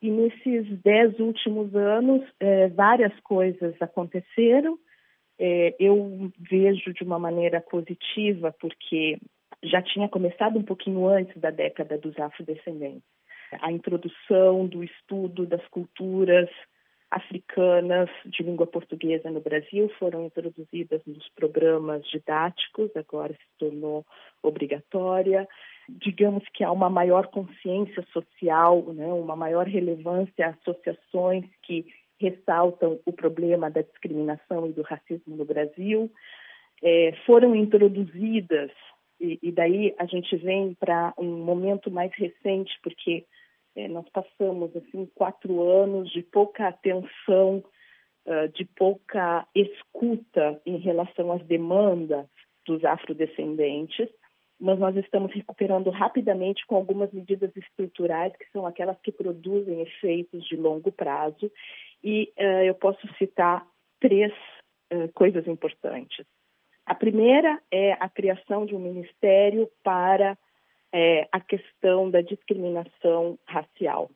E 0.02 0.10
nesses 0.10 0.76
dez 0.82 1.20
últimos 1.20 1.76
anos, 1.76 2.24
eh, 2.40 2.68
várias 2.70 3.14
coisas 3.20 3.76
aconteceram. 3.80 4.80
Eh, 5.38 5.76
eu 5.80 6.32
vejo 6.40 6.92
de 6.94 7.04
uma 7.04 7.20
maneira 7.20 7.62
positiva, 7.62 8.56
porque 8.60 9.20
já 9.64 9.82
tinha 9.82 10.08
começado 10.08 10.58
um 10.58 10.64
pouquinho 10.64 11.08
antes 11.08 11.36
da 11.40 11.52
década 11.52 11.98
dos 11.98 12.18
afrodescendentes. 12.18 13.04
A 13.62 13.72
introdução 13.72 14.68
do 14.68 14.84
estudo 14.84 15.46
das 15.46 15.66
culturas 15.68 16.50
africanas 17.12 18.08
de 18.26 18.44
língua 18.44 18.68
portuguesa 18.68 19.32
no 19.32 19.42
Brasil 19.42 19.90
foram 19.98 20.26
introduzidas 20.26 21.02
nos 21.08 21.28
programas 21.30 22.06
didáticos, 22.08 22.96
agora 22.96 23.34
se 23.34 23.58
tornou 23.58 24.06
obrigatória. 24.44 25.48
Digamos 25.90 26.44
que 26.54 26.64
há 26.64 26.72
uma 26.72 26.90
maior 26.90 27.28
consciência 27.28 28.06
social, 28.14 28.94
né, 28.94 29.08
uma 29.08 29.36
maior 29.36 29.66
relevância 29.66 30.46
a 30.46 30.50
associações 30.50 31.46
que 31.64 31.88
ressaltam 32.20 33.00
o 33.06 33.12
problema 33.12 33.72
da 33.72 33.82
discriminação 33.82 34.68
e 34.68 34.74
do 34.74 34.84
racismo 34.84 35.36
no 35.36 35.46
Brasil. 35.46 36.12
É, 36.84 37.14
foram 37.26 37.56
introduzidas 37.56 38.72
e, 39.20 39.40
e 39.42 39.52
daí 39.52 39.94
a 39.98 40.06
gente 40.06 40.36
vem 40.38 40.74
para 40.74 41.14
um 41.18 41.44
momento 41.44 41.92
mais 41.92 42.12
recente, 42.14 42.72
porque 42.82 43.26
é, 43.76 43.88
nós 43.88 44.08
passamos 44.10 44.76
assim 44.76 45.06
quatro 45.14 45.62
anos 45.62 46.10
de 46.12 46.24
pouca 46.24 46.68
atenção, 46.68 47.64
uh, 48.26 48.48
de 48.54 48.66
pouca 48.66 49.48
escuta 49.54 50.62
em 50.66 50.78
relação 50.78 51.32
às 51.32 51.44
demandas 51.46 52.26
dos 52.66 52.84
afrodescendentes, 52.84 54.10
mas 54.60 54.78
nós 54.78 54.96
estamos 54.98 55.34
recuperando 55.34 55.90
rapidamente 55.90 56.66
com 56.68 56.76
algumas 56.76 57.12
medidas 57.14 57.56
estruturais 57.56 58.36
que 58.36 58.50
são 58.52 58.66
aquelas 58.66 59.00
que 59.02 59.12
produzem 59.12 59.82
efeitos 59.82 60.46
de 60.46 60.56
longo 60.56 60.92
prazo 60.92 61.52
e 62.04 62.32
uh, 62.38 62.64
eu 62.64 62.76
posso 62.76 63.08
citar 63.18 63.66
três 64.00 64.32
uh, 64.94 65.12
coisas 65.14 65.48
importantes. 65.48 66.26
A 66.90 66.96
primeira 66.96 67.62
é 67.70 67.92
a 68.00 68.10
criação 68.10 68.66
de 68.66 68.74
um 68.74 68.80
ministério 68.80 69.70
para 69.84 70.36
é, 70.92 71.30
a 71.32 71.40
questão 71.40 72.10
da 72.10 72.20
discriminação 72.20 73.38
racial, 73.46 74.10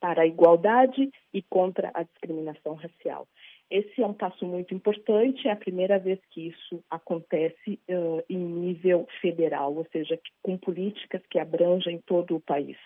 para 0.00 0.22
a 0.22 0.26
igualdade 0.26 1.08
e 1.32 1.40
contra 1.40 1.88
a 1.94 2.02
discriminação 2.02 2.74
racial. 2.74 3.28
Esse 3.70 4.02
é 4.02 4.06
um 4.08 4.12
passo 4.12 4.44
muito 4.44 4.74
importante, 4.74 5.46
é 5.46 5.52
a 5.52 5.56
primeira 5.56 6.00
vez 6.00 6.18
que 6.30 6.48
isso 6.48 6.82
acontece 6.90 7.78
uh, 7.88 8.24
em 8.28 8.38
nível 8.38 9.06
federal, 9.20 9.72
ou 9.76 9.86
seja, 9.92 10.18
com 10.42 10.58
políticas 10.58 11.22
que 11.30 11.38
abrangem 11.38 12.02
todo 12.04 12.34
o 12.34 12.40
país. 12.40 12.76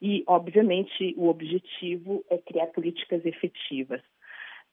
E, 0.00 0.24
obviamente, 0.26 1.14
o 1.16 1.28
objetivo 1.28 2.24
é 2.28 2.36
criar 2.36 2.66
políticas 2.66 3.24
efetivas. 3.24 4.02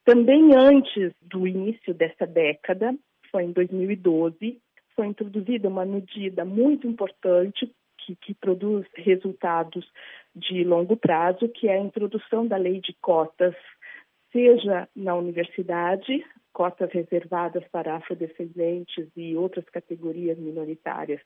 Também 0.04 0.56
antes 0.56 1.14
do 1.22 1.46
início 1.46 1.94
dessa 1.94 2.26
década, 2.26 2.96
foi 3.32 3.44
em 3.44 3.52
2012, 3.52 4.62
foi 4.96 5.08
introduzida 5.08 5.68
uma 5.68 5.86
medida 5.86 6.44
muito 6.44 6.88
importante 6.88 7.72
que, 7.98 8.16
que, 8.16 8.34
produz 8.34 8.86
resultados 8.96 9.86
de 10.36 10.64
longo 10.64 10.98
prazo, 10.98 11.48
que 11.50 11.68
é 11.68 11.74
a 11.74 11.82
introdução 11.82 12.48
da 12.48 12.58
lei 12.58 12.80
de 12.82 12.94
cotas, 13.02 13.56
seja 14.32 14.88
na 14.96 15.16
universidade, 15.16 16.26
cotas 16.54 16.92
reservadas 16.92 17.64
para 17.72 17.96
afrodescendentes 17.96 19.08
e 19.16 19.36
outras 19.36 19.66
categorias 19.66 20.38
minoritárias 20.38 21.22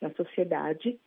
na 0.00 0.10
sociedade, 0.10 0.98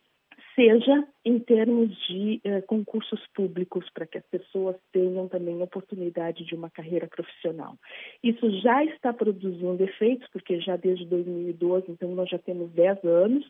seja 0.56 1.08
em 1.26 1.40
termos 1.40 1.90
de 2.08 2.42
eh, 2.44 2.62
concursos 2.62 3.20
públicos, 3.34 3.90
para 3.94 4.06
que 4.06 4.18
as 4.18 4.26
pessoas 4.26 4.76
tenham 4.92 5.28
também 5.28 5.62
oportunidade 5.62 6.46
de 6.46 6.56
uma 6.56 6.70
carreira 6.70 7.08
profissional. 7.08 7.76
Isso 8.24 8.50
já 8.62 8.84
está 8.86 9.14
produzindo 9.14 9.84
efeitos, 9.84 10.28
porque 10.32 10.60
já 10.60 10.76
desde 10.76 11.06
2012, 11.06 11.92
então 11.92 12.14
nós 12.16 12.30
já 12.30 12.38
temos 12.38 12.72
10 12.72 13.04
anos, 13.04 13.50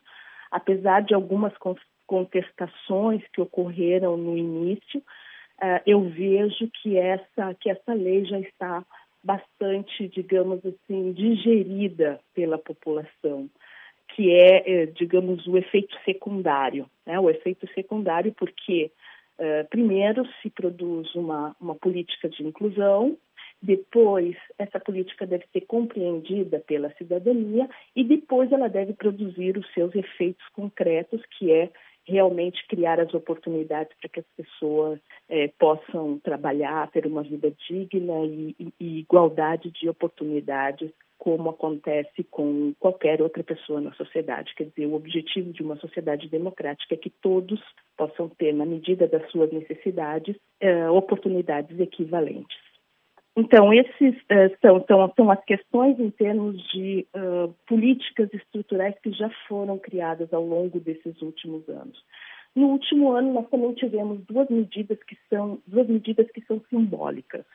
apesar 0.50 1.02
de 1.02 1.14
algumas 1.14 1.52
contestações 2.06 3.22
que 3.32 3.40
ocorreram 3.40 4.16
no 4.16 4.36
início, 4.36 5.02
eh, 5.60 5.82
eu 5.86 6.02
vejo 6.08 6.68
que 6.82 6.96
essa, 6.96 7.54
que 7.54 7.70
essa 7.70 7.94
lei 7.94 8.24
já 8.24 8.40
está 8.40 8.84
bastante, 9.24 10.08
digamos 10.08 10.60
assim, 10.64 11.12
digerida 11.12 12.20
pela 12.34 12.58
população 12.58 13.48
que 14.14 14.30
é, 14.30 14.82
é, 14.82 14.86
digamos, 14.86 15.46
o 15.46 15.56
efeito 15.56 15.94
secundário. 16.04 16.86
Né? 17.06 17.18
O 17.18 17.30
efeito 17.30 17.66
secundário 17.74 18.32
porque, 18.32 18.90
uh, 19.38 19.68
primeiro, 19.68 20.26
se 20.40 20.50
produz 20.50 21.14
uma, 21.14 21.56
uma 21.60 21.74
política 21.74 22.28
de 22.28 22.42
inclusão, 22.44 23.16
depois 23.62 24.36
essa 24.58 24.80
política 24.80 25.24
deve 25.24 25.44
ser 25.52 25.62
compreendida 25.62 26.58
pela 26.58 26.92
cidadania 26.94 27.68
e 27.94 28.02
depois 28.02 28.50
ela 28.50 28.68
deve 28.68 28.92
produzir 28.92 29.56
os 29.56 29.72
seus 29.72 29.94
efeitos 29.94 30.46
concretos, 30.52 31.22
que 31.38 31.52
é 31.52 31.70
realmente 32.06 32.66
criar 32.68 33.00
as 33.00 33.12
oportunidades 33.14 33.96
para 34.00 34.08
que 34.08 34.20
as 34.20 34.26
pessoas 34.36 34.98
é, 35.28 35.48
possam 35.58 36.18
trabalhar, 36.18 36.90
ter 36.90 37.06
uma 37.06 37.22
vida 37.22 37.52
digna 37.68 38.24
e, 38.24 38.56
e, 38.58 38.72
e 38.80 38.98
igualdade 39.00 39.70
de 39.70 39.88
oportunidades 39.88 40.90
como 41.22 41.50
acontece 41.50 42.24
com 42.32 42.74
qualquer 42.80 43.22
outra 43.22 43.44
pessoa 43.44 43.80
na 43.80 43.92
sociedade. 43.92 44.52
Quer 44.56 44.64
dizer, 44.64 44.86
o 44.86 44.94
objetivo 44.94 45.52
de 45.52 45.62
uma 45.62 45.76
sociedade 45.76 46.28
democrática 46.28 46.94
é 46.94 46.98
que 46.98 47.10
todos 47.10 47.60
possam 47.96 48.28
ter, 48.28 48.52
na 48.52 48.66
medida 48.66 49.06
das 49.06 49.30
suas 49.30 49.52
necessidades, 49.52 50.34
uh, 50.60 50.92
oportunidades 50.92 51.78
equivalentes. 51.78 52.71
Então, 53.36 53.72
esses 53.72 54.14
uh, 54.14 54.56
são, 54.60 54.84
são, 54.86 55.12
são, 55.16 55.30
as 55.30 55.42
questões 55.44 55.98
em 55.98 56.10
termos 56.10 56.62
de 56.68 57.06
uh, 57.16 57.52
políticas 57.66 58.28
estruturais 58.34 58.94
que 59.02 59.10
já 59.12 59.30
foram 59.48 59.78
criadas 59.78 60.32
ao 60.32 60.44
longo 60.44 60.78
desses 60.78 61.20
últimos 61.22 61.66
anos. 61.68 61.98
No 62.54 62.68
último 62.68 63.12
ano, 63.12 63.32
nós 63.32 63.48
também 63.48 63.72
tivemos 63.72 64.20
duas 64.26 64.48
medidas 64.50 65.02
que 65.04 65.16
são 65.30 65.58
duas 65.66 65.88
medidas 65.88 66.30
que 66.32 66.42
são 66.42 66.60
simbólicas 66.68 67.46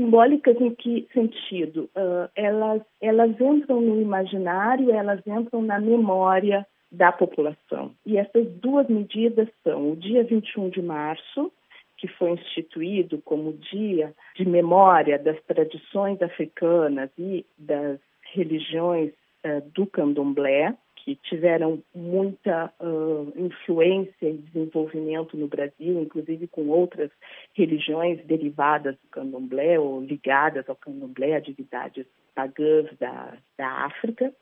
simbólicas 0.00 0.56
em 0.60 0.74
que 0.74 1.06
sentido? 1.12 1.90
Uh, 1.96 2.30
elas, 2.34 2.82
elas 3.00 3.38
entram 3.40 3.80
no 3.80 4.00
imaginário, 4.00 4.90
elas 4.90 5.20
entram 5.26 5.62
na 5.62 5.78
memória 5.78 6.66
da 6.90 7.12
população. 7.12 7.92
E 8.04 8.16
essas 8.16 8.46
duas 8.60 8.88
medidas 8.88 9.48
são 9.62 9.92
o 9.92 9.96
dia 9.96 10.24
21 10.24 10.70
de 10.70 10.82
março, 10.82 11.52
que 12.00 12.08
foi 12.08 12.30
instituído 12.30 13.20
como 13.20 13.52
dia 13.52 14.14
de 14.34 14.48
memória 14.48 15.18
das 15.18 15.38
tradições 15.42 16.20
africanas 16.22 17.10
e 17.18 17.44
das 17.58 18.00
religiões 18.32 19.12
uh, 19.44 19.60
do 19.74 19.84
candomblé, 19.86 20.74
que 20.96 21.14
tiveram 21.16 21.82
muita 21.94 22.72
uh, 22.80 23.32
influência 23.36 24.30
e 24.30 24.38
desenvolvimento 24.38 25.36
no 25.36 25.46
Brasil, 25.46 26.00
inclusive 26.00 26.46
com 26.46 26.68
outras 26.68 27.10
religiões 27.52 28.24
derivadas 28.24 28.94
do 28.94 29.08
candomblé 29.10 29.78
ou 29.78 30.00
ligadas 30.02 30.66
ao 30.68 30.76
candomblé, 30.76 31.36
atividades 31.36 32.06
pagãs 32.34 32.86
da, 32.98 33.36
da 33.58 33.68
África. 33.84 34.32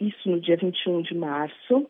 Isso 0.00 0.28
no 0.28 0.40
dia 0.40 0.56
21 0.56 1.02
de 1.02 1.14
março. 1.14 1.88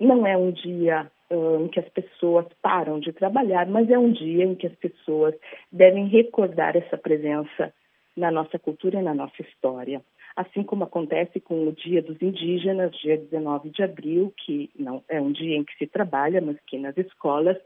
Não 0.00 0.26
é 0.26 0.36
um 0.36 0.50
dia 0.50 1.11
em 1.60 1.68
que 1.68 1.80
as 1.80 1.88
pessoas 1.88 2.46
param 2.60 3.00
de 3.00 3.12
trabalhar, 3.12 3.66
mas 3.66 3.90
é 3.90 3.98
um 3.98 4.12
dia 4.12 4.44
em 4.44 4.54
que 4.54 4.66
as 4.66 4.74
pessoas 4.76 5.34
devem 5.70 6.06
recordar 6.08 6.76
essa 6.76 6.96
presença 6.96 7.72
na 8.16 8.30
nossa 8.30 8.58
cultura 8.58 9.00
e 9.00 9.02
na 9.02 9.14
nossa 9.14 9.40
história 9.42 10.02
assim 10.36 10.62
como 10.62 10.84
acontece 10.84 11.40
com 11.40 11.68
o 11.68 11.72
Dia 11.72 12.02
dos 12.02 12.20
Indígenas, 12.20 12.96
dia 12.98 13.16
19 13.16 13.70
de 13.70 13.82
abril, 13.82 14.32
que 14.44 14.70
não 14.78 15.02
é 15.08 15.20
um 15.20 15.32
dia 15.32 15.56
em 15.56 15.64
que 15.64 15.76
se 15.76 15.86
trabalha, 15.86 16.40
mas 16.40 16.56
que 16.66 16.78
nas 16.78 16.96
escolas 16.96 17.56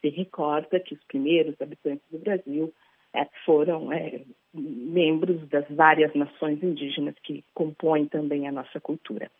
se 0.00 0.08
recorda 0.08 0.80
que 0.80 0.94
os 0.94 1.04
primeiros 1.04 1.60
habitantes 1.60 2.04
do 2.10 2.18
Brasil 2.18 2.72
é, 3.14 3.26
foram 3.44 3.92
é, 3.92 4.22
membros 4.52 5.46
das 5.48 5.66
várias 5.70 6.14
nações 6.14 6.62
indígenas 6.62 7.14
que 7.22 7.44
compõem 7.54 8.06
também 8.06 8.48
a 8.48 8.52
nossa 8.52 8.80
cultura. 8.80 9.30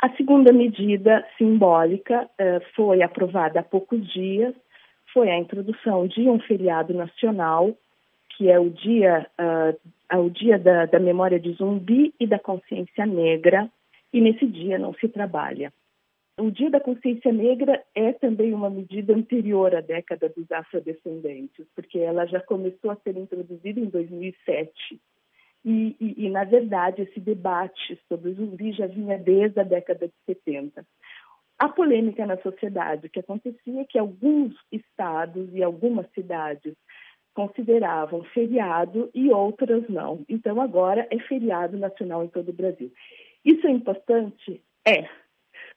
A 0.00 0.10
segunda 0.16 0.52
medida 0.52 1.26
simbólica 1.36 2.24
uh, 2.24 2.60
foi 2.76 3.02
aprovada 3.02 3.60
há 3.60 3.62
poucos 3.64 4.06
dias, 4.12 4.54
foi 5.12 5.28
a 5.28 5.38
introdução 5.38 6.06
de 6.06 6.28
um 6.28 6.38
feriado 6.38 6.94
nacional, 6.94 7.76
que 8.36 8.48
é 8.48 8.60
o 8.60 8.70
dia, 8.70 9.26
uh, 9.40 10.18
o 10.20 10.30
dia 10.30 10.56
da, 10.56 10.86
da 10.86 11.00
memória 11.00 11.40
de 11.40 11.52
zumbi 11.54 12.14
e 12.20 12.26
da 12.28 12.38
consciência 12.38 13.04
negra, 13.04 13.68
e 14.12 14.20
nesse 14.20 14.46
dia 14.46 14.78
não 14.78 14.94
se 14.94 15.08
trabalha. 15.08 15.72
O 16.38 16.52
Dia 16.52 16.70
da 16.70 16.78
Consciência 16.78 17.32
Negra 17.32 17.82
é 17.96 18.12
também 18.12 18.54
uma 18.54 18.70
medida 18.70 19.12
anterior 19.12 19.74
à 19.74 19.80
década 19.80 20.28
dos 20.28 20.48
afrodescendentes, 20.52 21.66
porque 21.74 21.98
ela 21.98 22.26
já 22.26 22.40
começou 22.40 22.92
a 22.92 22.96
ser 22.96 23.16
introduzida 23.16 23.80
em 23.80 23.86
2007. 23.86 25.00
E, 25.70 25.94
e, 26.00 26.24
e, 26.24 26.30
na 26.30 26.44
verdade, 26.44 27.02
esse 27.02 27.20
debate 27.20 28.00
sobre 28.08 28.30
o 28.30 28.34
zumbi 28.34 28.72
já 28.72 28.86
vinha 28.86 29.18
desde 29.18 29.60
a 29.60 29.62
década 29.62 30.08
de 30.08 30.14
70. 30.24 30.82
A 31.58 31.68
polêmica 31.68 32.24
na 32.24 32.38
sociedade, 32.38 33.06
o 33.06 33.10
que 33.10 33.20
acontecia 33.20 33.82
é 33.82 33.84
que 33.84 33.98
alguns 33.98 34.56
estados 34.72 35.52
e 35.52 35.62
algumas 35.62 36.10
cidades 36.12 36.74
consideravam 37.34 38.24
feriado 38.32 39.10
e 39.14 39.30
outras 39.30 39.86
não. 39.90 40.24
Então, 40.26 40.58
agora 40.58 41.06
é 41.10 41.18
feriado 41.18 41.76
nacional 41.76 42.24
em 42.24 42.28
todo 42.28 42.48
o 42.48 42.54
Brasil. 42.54 42.90
Isso 43.44 43.66
é 43.66 43.70
importante? 43.70 44.62
É, 44.86 45.06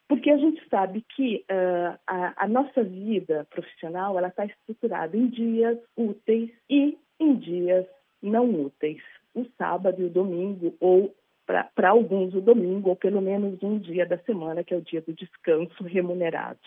porque 0.07 0.31
a 0.31 0.37
gente 0.37 0.65
sabe 0.69 1.03
que 1.17 1.43
uh, 1.51 1.99
a, 2.07 2.45
a, 2.45 2.47
nossa 2.47 2.81
vida 2.81 3.45
profissional 3.49 4.17
ela 4.17 4.29
está 4.29 4.45
estruturada 4.45 5.17
em 5.17 5.27
dias 5.27 5.77
úteis 5.97 6.49
e 6.69 6.97
em 7.19 7.35
dias 7.35 7.85
não 8.21 8.49
úteis. 8.49 9.03
O 9.33 9.45
sábado 9.57 10.01
e 10.01 10.05
o 10.05 10.09
domingo, 10.09 10.75
ou 10.79 11.15
para 11.45 11.89
alguns 11.89 12.33
o 12.33 12.41
domingo, 12.41 12.89
ou 12.89 12.95
pelo 12.95 13.21
menos 13.21 13.61
um 13.63 13.77
dia 13.79 14.05
da 14.05 14.17
semana, 14.19 14.63
que 14.63 14.73
é 14.73 14.77
o 14.77 14.81
dia 14.81 15.01
do 15.01 15.13
descanso 15.13 15.83
remunerado. 15.83 16.59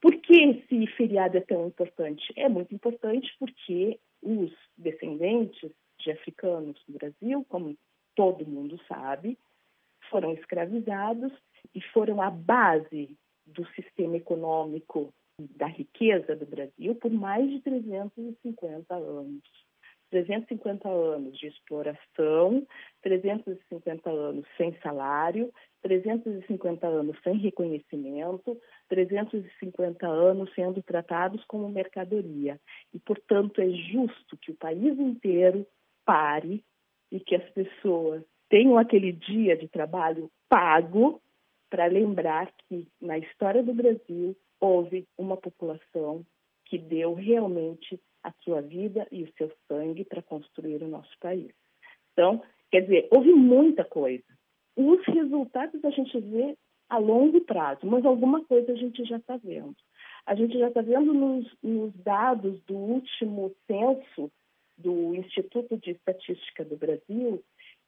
Por 0.00 0.14
que 0.16 0.36
esse 0.36 0.86
feriado 0.96 1.36
é 1.36 1.40
tão 1.40 1.66
importante? 1.66 2.32
É 2.36 2.48
muito 2.48 2.74
importante 2.74 3.34
porque 3.38 3.98
os 4.22 4.52
descendentes 4.76 5.70
de 5.98 6.10
africanos 6.12 6.80
no 6.88 6.94
Brasil, 6.94 7.44
como 7.48 7.76
todo 8.14 8.46
mundo 8.46 8.78
sabe, 8.86 9.36
foram 10.10 10.32
escravizados 10.32 11.32
e 11.74 11.80
foram 11.92 12.22
a 12.22 12.30
base 12.30 13.16
do 13.46 13.66
sistema 13.68 14.16
econômico 14.16 15.12
da 15.40 15.66
riqueza 15.66 16.34
do 16.34 16.46
Brasil 16.46 16.94
por 16.96 17.10
mais 17.10 17.48
de 17.50 17.60
350 17.60 18.94
anos. 18.94 19.42
350 20.10 20.88
anos 20.88 21.38
de 21.38 21.46
exploração, 21.46 22.66
350 23.02 24.10
anos 24.10 24.46
sem 24.56 24.74
salário, 24.80 25.52
350 25.82 26.86
anos 26.86 27.16
sem 27.22 27.36
reconhecimento, 27.38 28.58
350 28.88 30.06
anos 30.06 30.52
sendo 30.54 30.82
tratados 30.82 31.44
como 31.44 31.68
mercadoria. 31.68 32.58
E, 32.92 32.98
portanto, 32.98 33.60
é 33.60 33.68
justo 33.68 34.36
que 34.38 34.50
o 34.50 34.56
país 34.56 34.98
inteiro 34.98 35.66
pare 36.04 36.64
e 37.10 37.20
que 37.20 37.34
as 37.34 37.48
pessoas 37.50 38.22
tenham 38.48 38.78
aquele 38.78 39.12
dia 39.12 39.56
de 39.56 39.68
trabalho 39.68 40.30
pago 40.48 41.20
para 41.70 41.86
lembrar 41.86 42.50
que 42.66 42.88
na 43.00 43.18
história 43.18 43.62
do 43.62 43.74
Brasil 43.74 44.34
houve 44.60 45.06
uma 45.16 45.36
população 45.36 46.24
que 46.64 46.78
deu 46.78 47.14
realmente 47.14 48.00
a 48.22 48.32
sua 48.42 48.60
vida 48.60 49.06
e 49.10 49.22
o 49.22 49.32
seu 49.36 49.50
sangue 49.66 50.04
para 50.04 50.22
construir 50.22 50.82
o 50.82 50.88
nosso 50.88 51.16
país. 51.20 51.52
Então, 52.12 52.42
quer 52.70 52.82
dizer, 52.82 53.08
houve 53.10 53.32
muita 53.32 53.84
coisa. 53.84 54.24
Os 54.76 55.04
resultados 55.06 55.84
a 55.84 55.90
gente 55.90 56.18
vê 56.20 56.56
a 56.88 56.98
longo 56.98 57.40
prazo, 57.42 57.86
mas 57.86 58.04
alguma 58.04 58.44
coisa 58.44 58.72
a 58.72 58.76
gente 58.76 59.04
já 59.04 59.16
está 59.16 59.36
vendo. 59.36 59.76
A 60.26 60.34
gente 60.34 60.58
já 60.58 60.68
está 60.68 60.80
vendo 60.80 61.12
nos, 61.12 61.46
nos 61.62 61.92
dados 61.94 62.60
do 62.64 62.74
último 62.74 63.54
censo 63.66 64.30
do 64.76 65.14
Instituto 65.14 65.76
de 65.76 65.90
Estatística 65.90 66.64
do 66.64 66.76
Brasil 66.76 67.42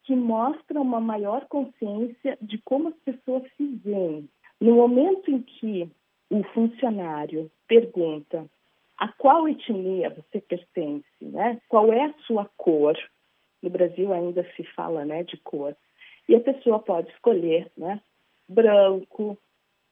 que 0.04 0.14
mostra 0.16 0.80
uma 0.80 1.00
maior 1.00 1.46
consciência 1.46 2.36
de 2.40 2.58
como 2.64 2.88
as 2.88 2.96
pessoas 3.04 3.42
se 3.56 3.66
veem. 3.76 4.28
No 4.60 4.74
momento 4.74 5.30
em 5.30 5.42
que 5.42 5.90
o 6.30 6.42
funcionário 6.54 7.50
pergunta 7.66 8.46
a 9.00 9.08
qual 9.08 9.48
etnia 9.48 10.10
você 10.10 10.42
pertence, 10.42 11.06
né? 11.22 11.58
Qual 11.68 11.90
é 11.90 12.04
a 12.04 12.14
sua 12.26 12.44
cor? 12.58 12.96
No 13.62 13.70
Brasil 13.70 14.12
ainda 14.12 14.46
se 14.54 14.62
fala, 14.74 15.06
né, 15.06 15.24
de 15.24 15.38
cor. 15.38 15.74
E 16.28 16.34
a 16.34 16.40
pessoa 16.40 16.78
pode 16.78 17.10
escolher, 17.10 17.70
né, 17.76 18.00
branco, 18.46 19.38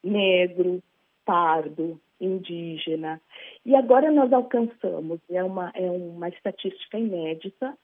negro, 0.03 0.81
pardo, 1.25 1.99
indígena. 2.21 3.19
E 3.65 3.75
agora 3.75 4.11
nós 4.11 4.31
alcançamos, 4.31 5.19
é 5.29 5.43
uma, 5.43 5.71
é 5.73 5.89
uma 5.89 6.29
estatística 6.29 6.97
inédita, 6.97 7.75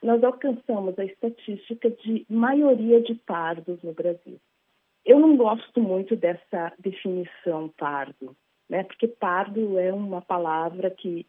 nós 0.00 0.22
alcançamos 0.22 0.96
a 0.96 1.04
estatística 1.04 1.90
de 1.90 2.24
maioria 2.30 3.00
de 3.00 3.16
pardos 3.16 3.82
no 3.82 3.92
Brasil. 3.92 4.40
Eu 5.04 5.18
não 5.18 5.36
gosto 5.36 5.80
muito 5.80 6.14
dessa 6.14 6.72
definição 6.78 7.68
pardo, 7.76 8.36
né? 8.68 8.84
Porque 8.84 9.08
pardo 9.08 9.78
é 9.78 9.92
uma 9.92 10.20
palavra 10.20 10.90
que 10.90 11.26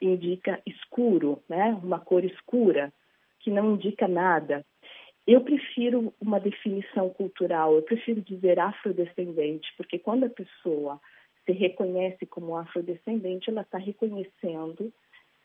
indica 0.00 0.60
escuro, 0.66 1.42
né? 1.48 1.78
Uma 1.82 1.98
cor 2.00 2.24
escura, 2.24 2.92
que 3.40 3.50
não 3.50 3.74
indica 3.74 4.08
nada. 4.08 4.64
Eu 5.26 5.42
prefiro 5.42 6.12
uma 6.20 6.40
definição 6.40 7.10
cultural, 7.10 7.74
eu 7.74 7.82
prefiro 7.82 8.20
dizer 8.20 8.58
afrodescendente, 8.58 9.72
porque 9.76 9.98
quando 9.98 10.24
a 10.24 10.30
pessoa 10.30 11.00
se 11.44 11.52
reconhece 11.52 12.26
como 12.26 12.56
afrodescendente, 12.56 13.50
ela 13.50 13.62
está 13.62 13.78
reconhecendo 13.78 14.92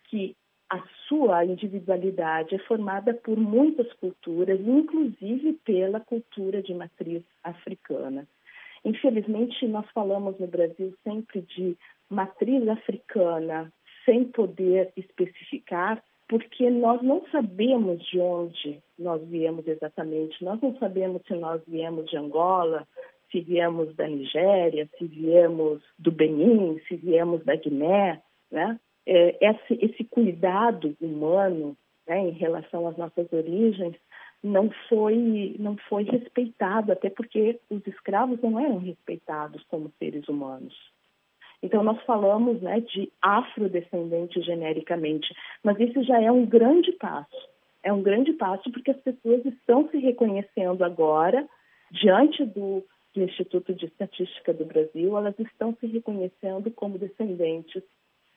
que 0.05 0.35
a 0.69 0.83
sua 1.07 1.45
individualidade 1.45 2.55
é 2.55 2.59
formada 2.59 3.13
por 3.13 3.37
muitas 3.37 3.91
culturas, 3.93 4.59
inclusive 4.59 5.53
pela 5.63 5.99
cultura 5.99 6.61
de 6.61 6.73
matriz 6.73 7.23
africana. 7.43 8.27
Infelizmente, 8.85 9.67
nós 9.67 9.85
falamos 9.91 10.37
no 10.39 10.47
Brasil 10.47 10.93
sempre 11.03 11.41
de 11.41 11.75
matriz 12.09 12.67
africana, 12.67 13.73
sem 14.05 14.25
poder 14.25 14.93
especificar, 14.95 16.01
porque 16.29 16.69
nós 16.69 17.01
não 17.01 17.25
sabemos 17.31 18.03
de 18.05 18.19
onde 18.19 18.79
nós 18.97 19.21
viemos 19.27 19.67
exatamente. 19.67 20.43
Nós 20.43 20.61
não 20.61 20.77
sabemos 20.77 21.21
se 21.27 21.33
nós 21.33 21.61
viemos 21.67 22.09
de 22.09 22.15
Angola, 22.15 22.87
se 23.31 23.41
viemos 23.41 23.93
da 23.95 24.07
Nigéria, 24.07 24.87
se 24.97 25.05
viemos 25.05 25.81
do 25.99 26.11
Benin, 26.11 26.79
se 26.87 26.95
viemos 26.95 27.43
da 27.43 27.55
Guiné, 27.55 28.21
né? 28.51 28.79
é, 29.05 29.37
esse, 29.39 29.85
esse, 29.85 30.03
cuidado 30.03 30.95
humano 30.99 31.77
né, 32.07 32.19
em 32.19 32.31
relação 32.31 32.87
às 32.87 32.97
nossas 32.97 33.31
origens 33.31 33.95
não 34.45 34.69
foi 34.87 35.55
não 35.57 35.75
foi 35.89 36.03
respeitado 36.03 36.91
até 36.91 37.09
porque 37.09 37.59
os 37.67 37.85
escravos 37.87 38.39
não 38.41 38.59
eram 38.59 38.77
respeitados 38.77 39.63
como 39.63 39.91
seres 39.97 40.27
humanos. 40.29 40.75
Então 41.63 41.83
nós 41.83 41.99
falamos 42.03 42.61
né, 42.61 42.79
de 42.81 43.11
afrodescendente 43.21 44.39
genericamente 44.41 45.33
mas 45.63 45.79
isso 45.79 46.03
já 46.03 46.21
é 46.21 46.31
um 46.31 46.45
grande 46.45 46.91
passo. 46.91 47.49
É 47.81 47.91
um 47.91 48.03
grande 48.03 48.33
passo 48.33 48.71
porque 48.71 48.91
as 48.91 49.01
pessoas 49.01 49.43
estão 49.45 49.89
se 49.89 49.97
reconhecendo 49.97 50.83
agora 50.83 51.47
diante 51.91 52.45
do, 52.45 52.83
do 53.15 53.23
Instituto 53.23 53.73
de 53.73 53.85
Estatística 53.85 54.53
do 54.53 54.65
Brasil 54.65 55.17
elas 55.17 55.37
estão 55.39 55.75
se 55.79 55.87
reconhecendo 55.87 56.69
como 56.69 56.99
descendentes 56.99 57.81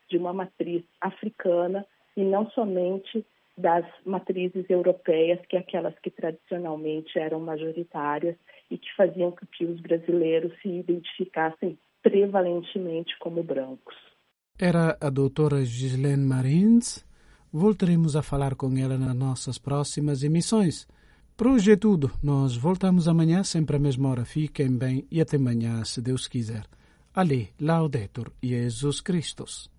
de 0.09 0.17
uma 0.17 0.33
matriz 0.33 0.83
africana 1.03 1.85
e 2.17 2.25
não 2.25 2.51
somente 2.53 3.27
das 3.59 3.85
matrizes 4.07 4.65
europeias, 4.71 5.41
que 5.49 5.57
é 5.57 5.61
aquelas 5.61 5.99
que 5.99 6.11
tradicionalmente 6.11 7.19
eram 7.19 7.41
majoritárias 7.41 8.37
e 8.71 8.79
que 8.79 8.89
faziam 8.97 9.33
com 9.33 9.47
que 9.47 9.65
os 9.65 9.81
brasileiros 9.81 10.53
se 10.63 10.69
identificassem 10.69 11.79
prevalentemente 12.03 13.19
como 13.19 13.43
brancos. 13.43 13.97
Era 14.59 14.97
a 15.01 15.11
doutora 15.11 15.65
Gislaine 15.65 16.25
Marins. 16.25 17.05
Voltaremos 17.53 18.17
a 18.17 18.23
falar 18.23 18.55
com 18.55 18.77
ela 18.77 18.99
nas 18.99 19.15
nossas 19.15 19.59
próximas 19.59 20.23
emissões. 20.23 20.87
Por 21.37 21.47
hoje 21.47 21.73
é 21.73 21.77
tudo. 21.77 22.11
Nós 22.23 22.57
voltamos 22.57 23.07
amanhã, 23.07 23.45
sempre 23.45 23.77
à 23.77 23.79
mesma 23.79 24.11
hora. 24.11 24.25
Fiquem 24.25 24.77
bem 24.77 25.07
e 25.11 25.21
até 25.21 25.37
amanhã, 25.37 25.85
se 25.85 26.03
Deus 26.03 26.27
quiser. 26.27 26.65
Ali, 27.15 27.51
Laudetur 27.61 28.33
Jesus 28.43 29.01
Christus. 29.01 29.78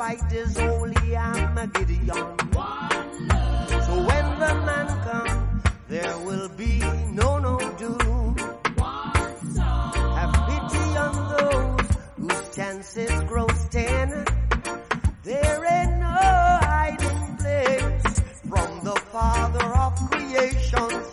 Fight 0.00 0.30
this 0.30 0.56
holy 0.56 1.14
Armageddon. 1.14 2.08
So 3.86 3.92
when 4.08 4.26
the 4.42 4.52
man 4.68 4.88
comes, 5.04 5.62
there 5.88 6.16
will 6.24 6.48
be 6.56 6.78
no 7.20 7.38
no 7.38 7.58
doom. 7.76 8.34
Have 10.18 10.34
pity 10.48 10.86
on 11.04 11.14
those 11.34 11.88
whose 12.18 12.56
chances 12.56 13.12
grow 13.24 13.46
ten. 13.70 14.24
There 15.22 15.60
ain't 15.76 15.98
no 16.08 16.16
hiding 16.72 17.36
place 17.42 18.20
from 18.48 18.70
the 18.82 18.96
Father 19.12 19.66
of 19.84 19.92
creation. 20.08 21.09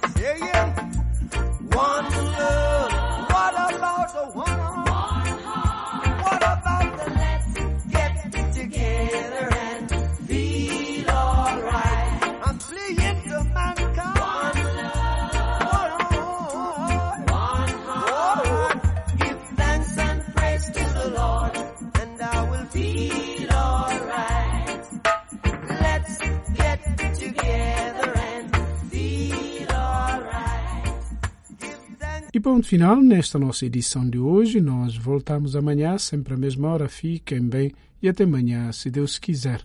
E 32.33 32.39
ponto 32.39 32.67
final 32.67 32.97
nesta 32.97 33.39
nossa 33.39 33.65
edição 33.65 34.07
de 34.07 34.19
hoje. 34.19 34.59
Nós 34.59 34.95
voltamos 34.95 35.55
amanhã, 35.55 35.97
sempre 35.97 36.33
à 36.33 36.37
mesma 36.37 36.69
hora. 36.69 36.89
Fiquem 36.89 37.41
bem 37.41 37.71
e 38.01 38.09
até 38.09 38.25
amanhã, 38.25 38.71
se 38.71 38.91
Deus 38.91 39.17
quiser. 39.17 39.61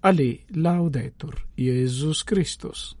Ale, 0.00 0.40
Laudetur, 0.54 1.34
Jesus 1.56 2.22
Christus. 2.22 2.96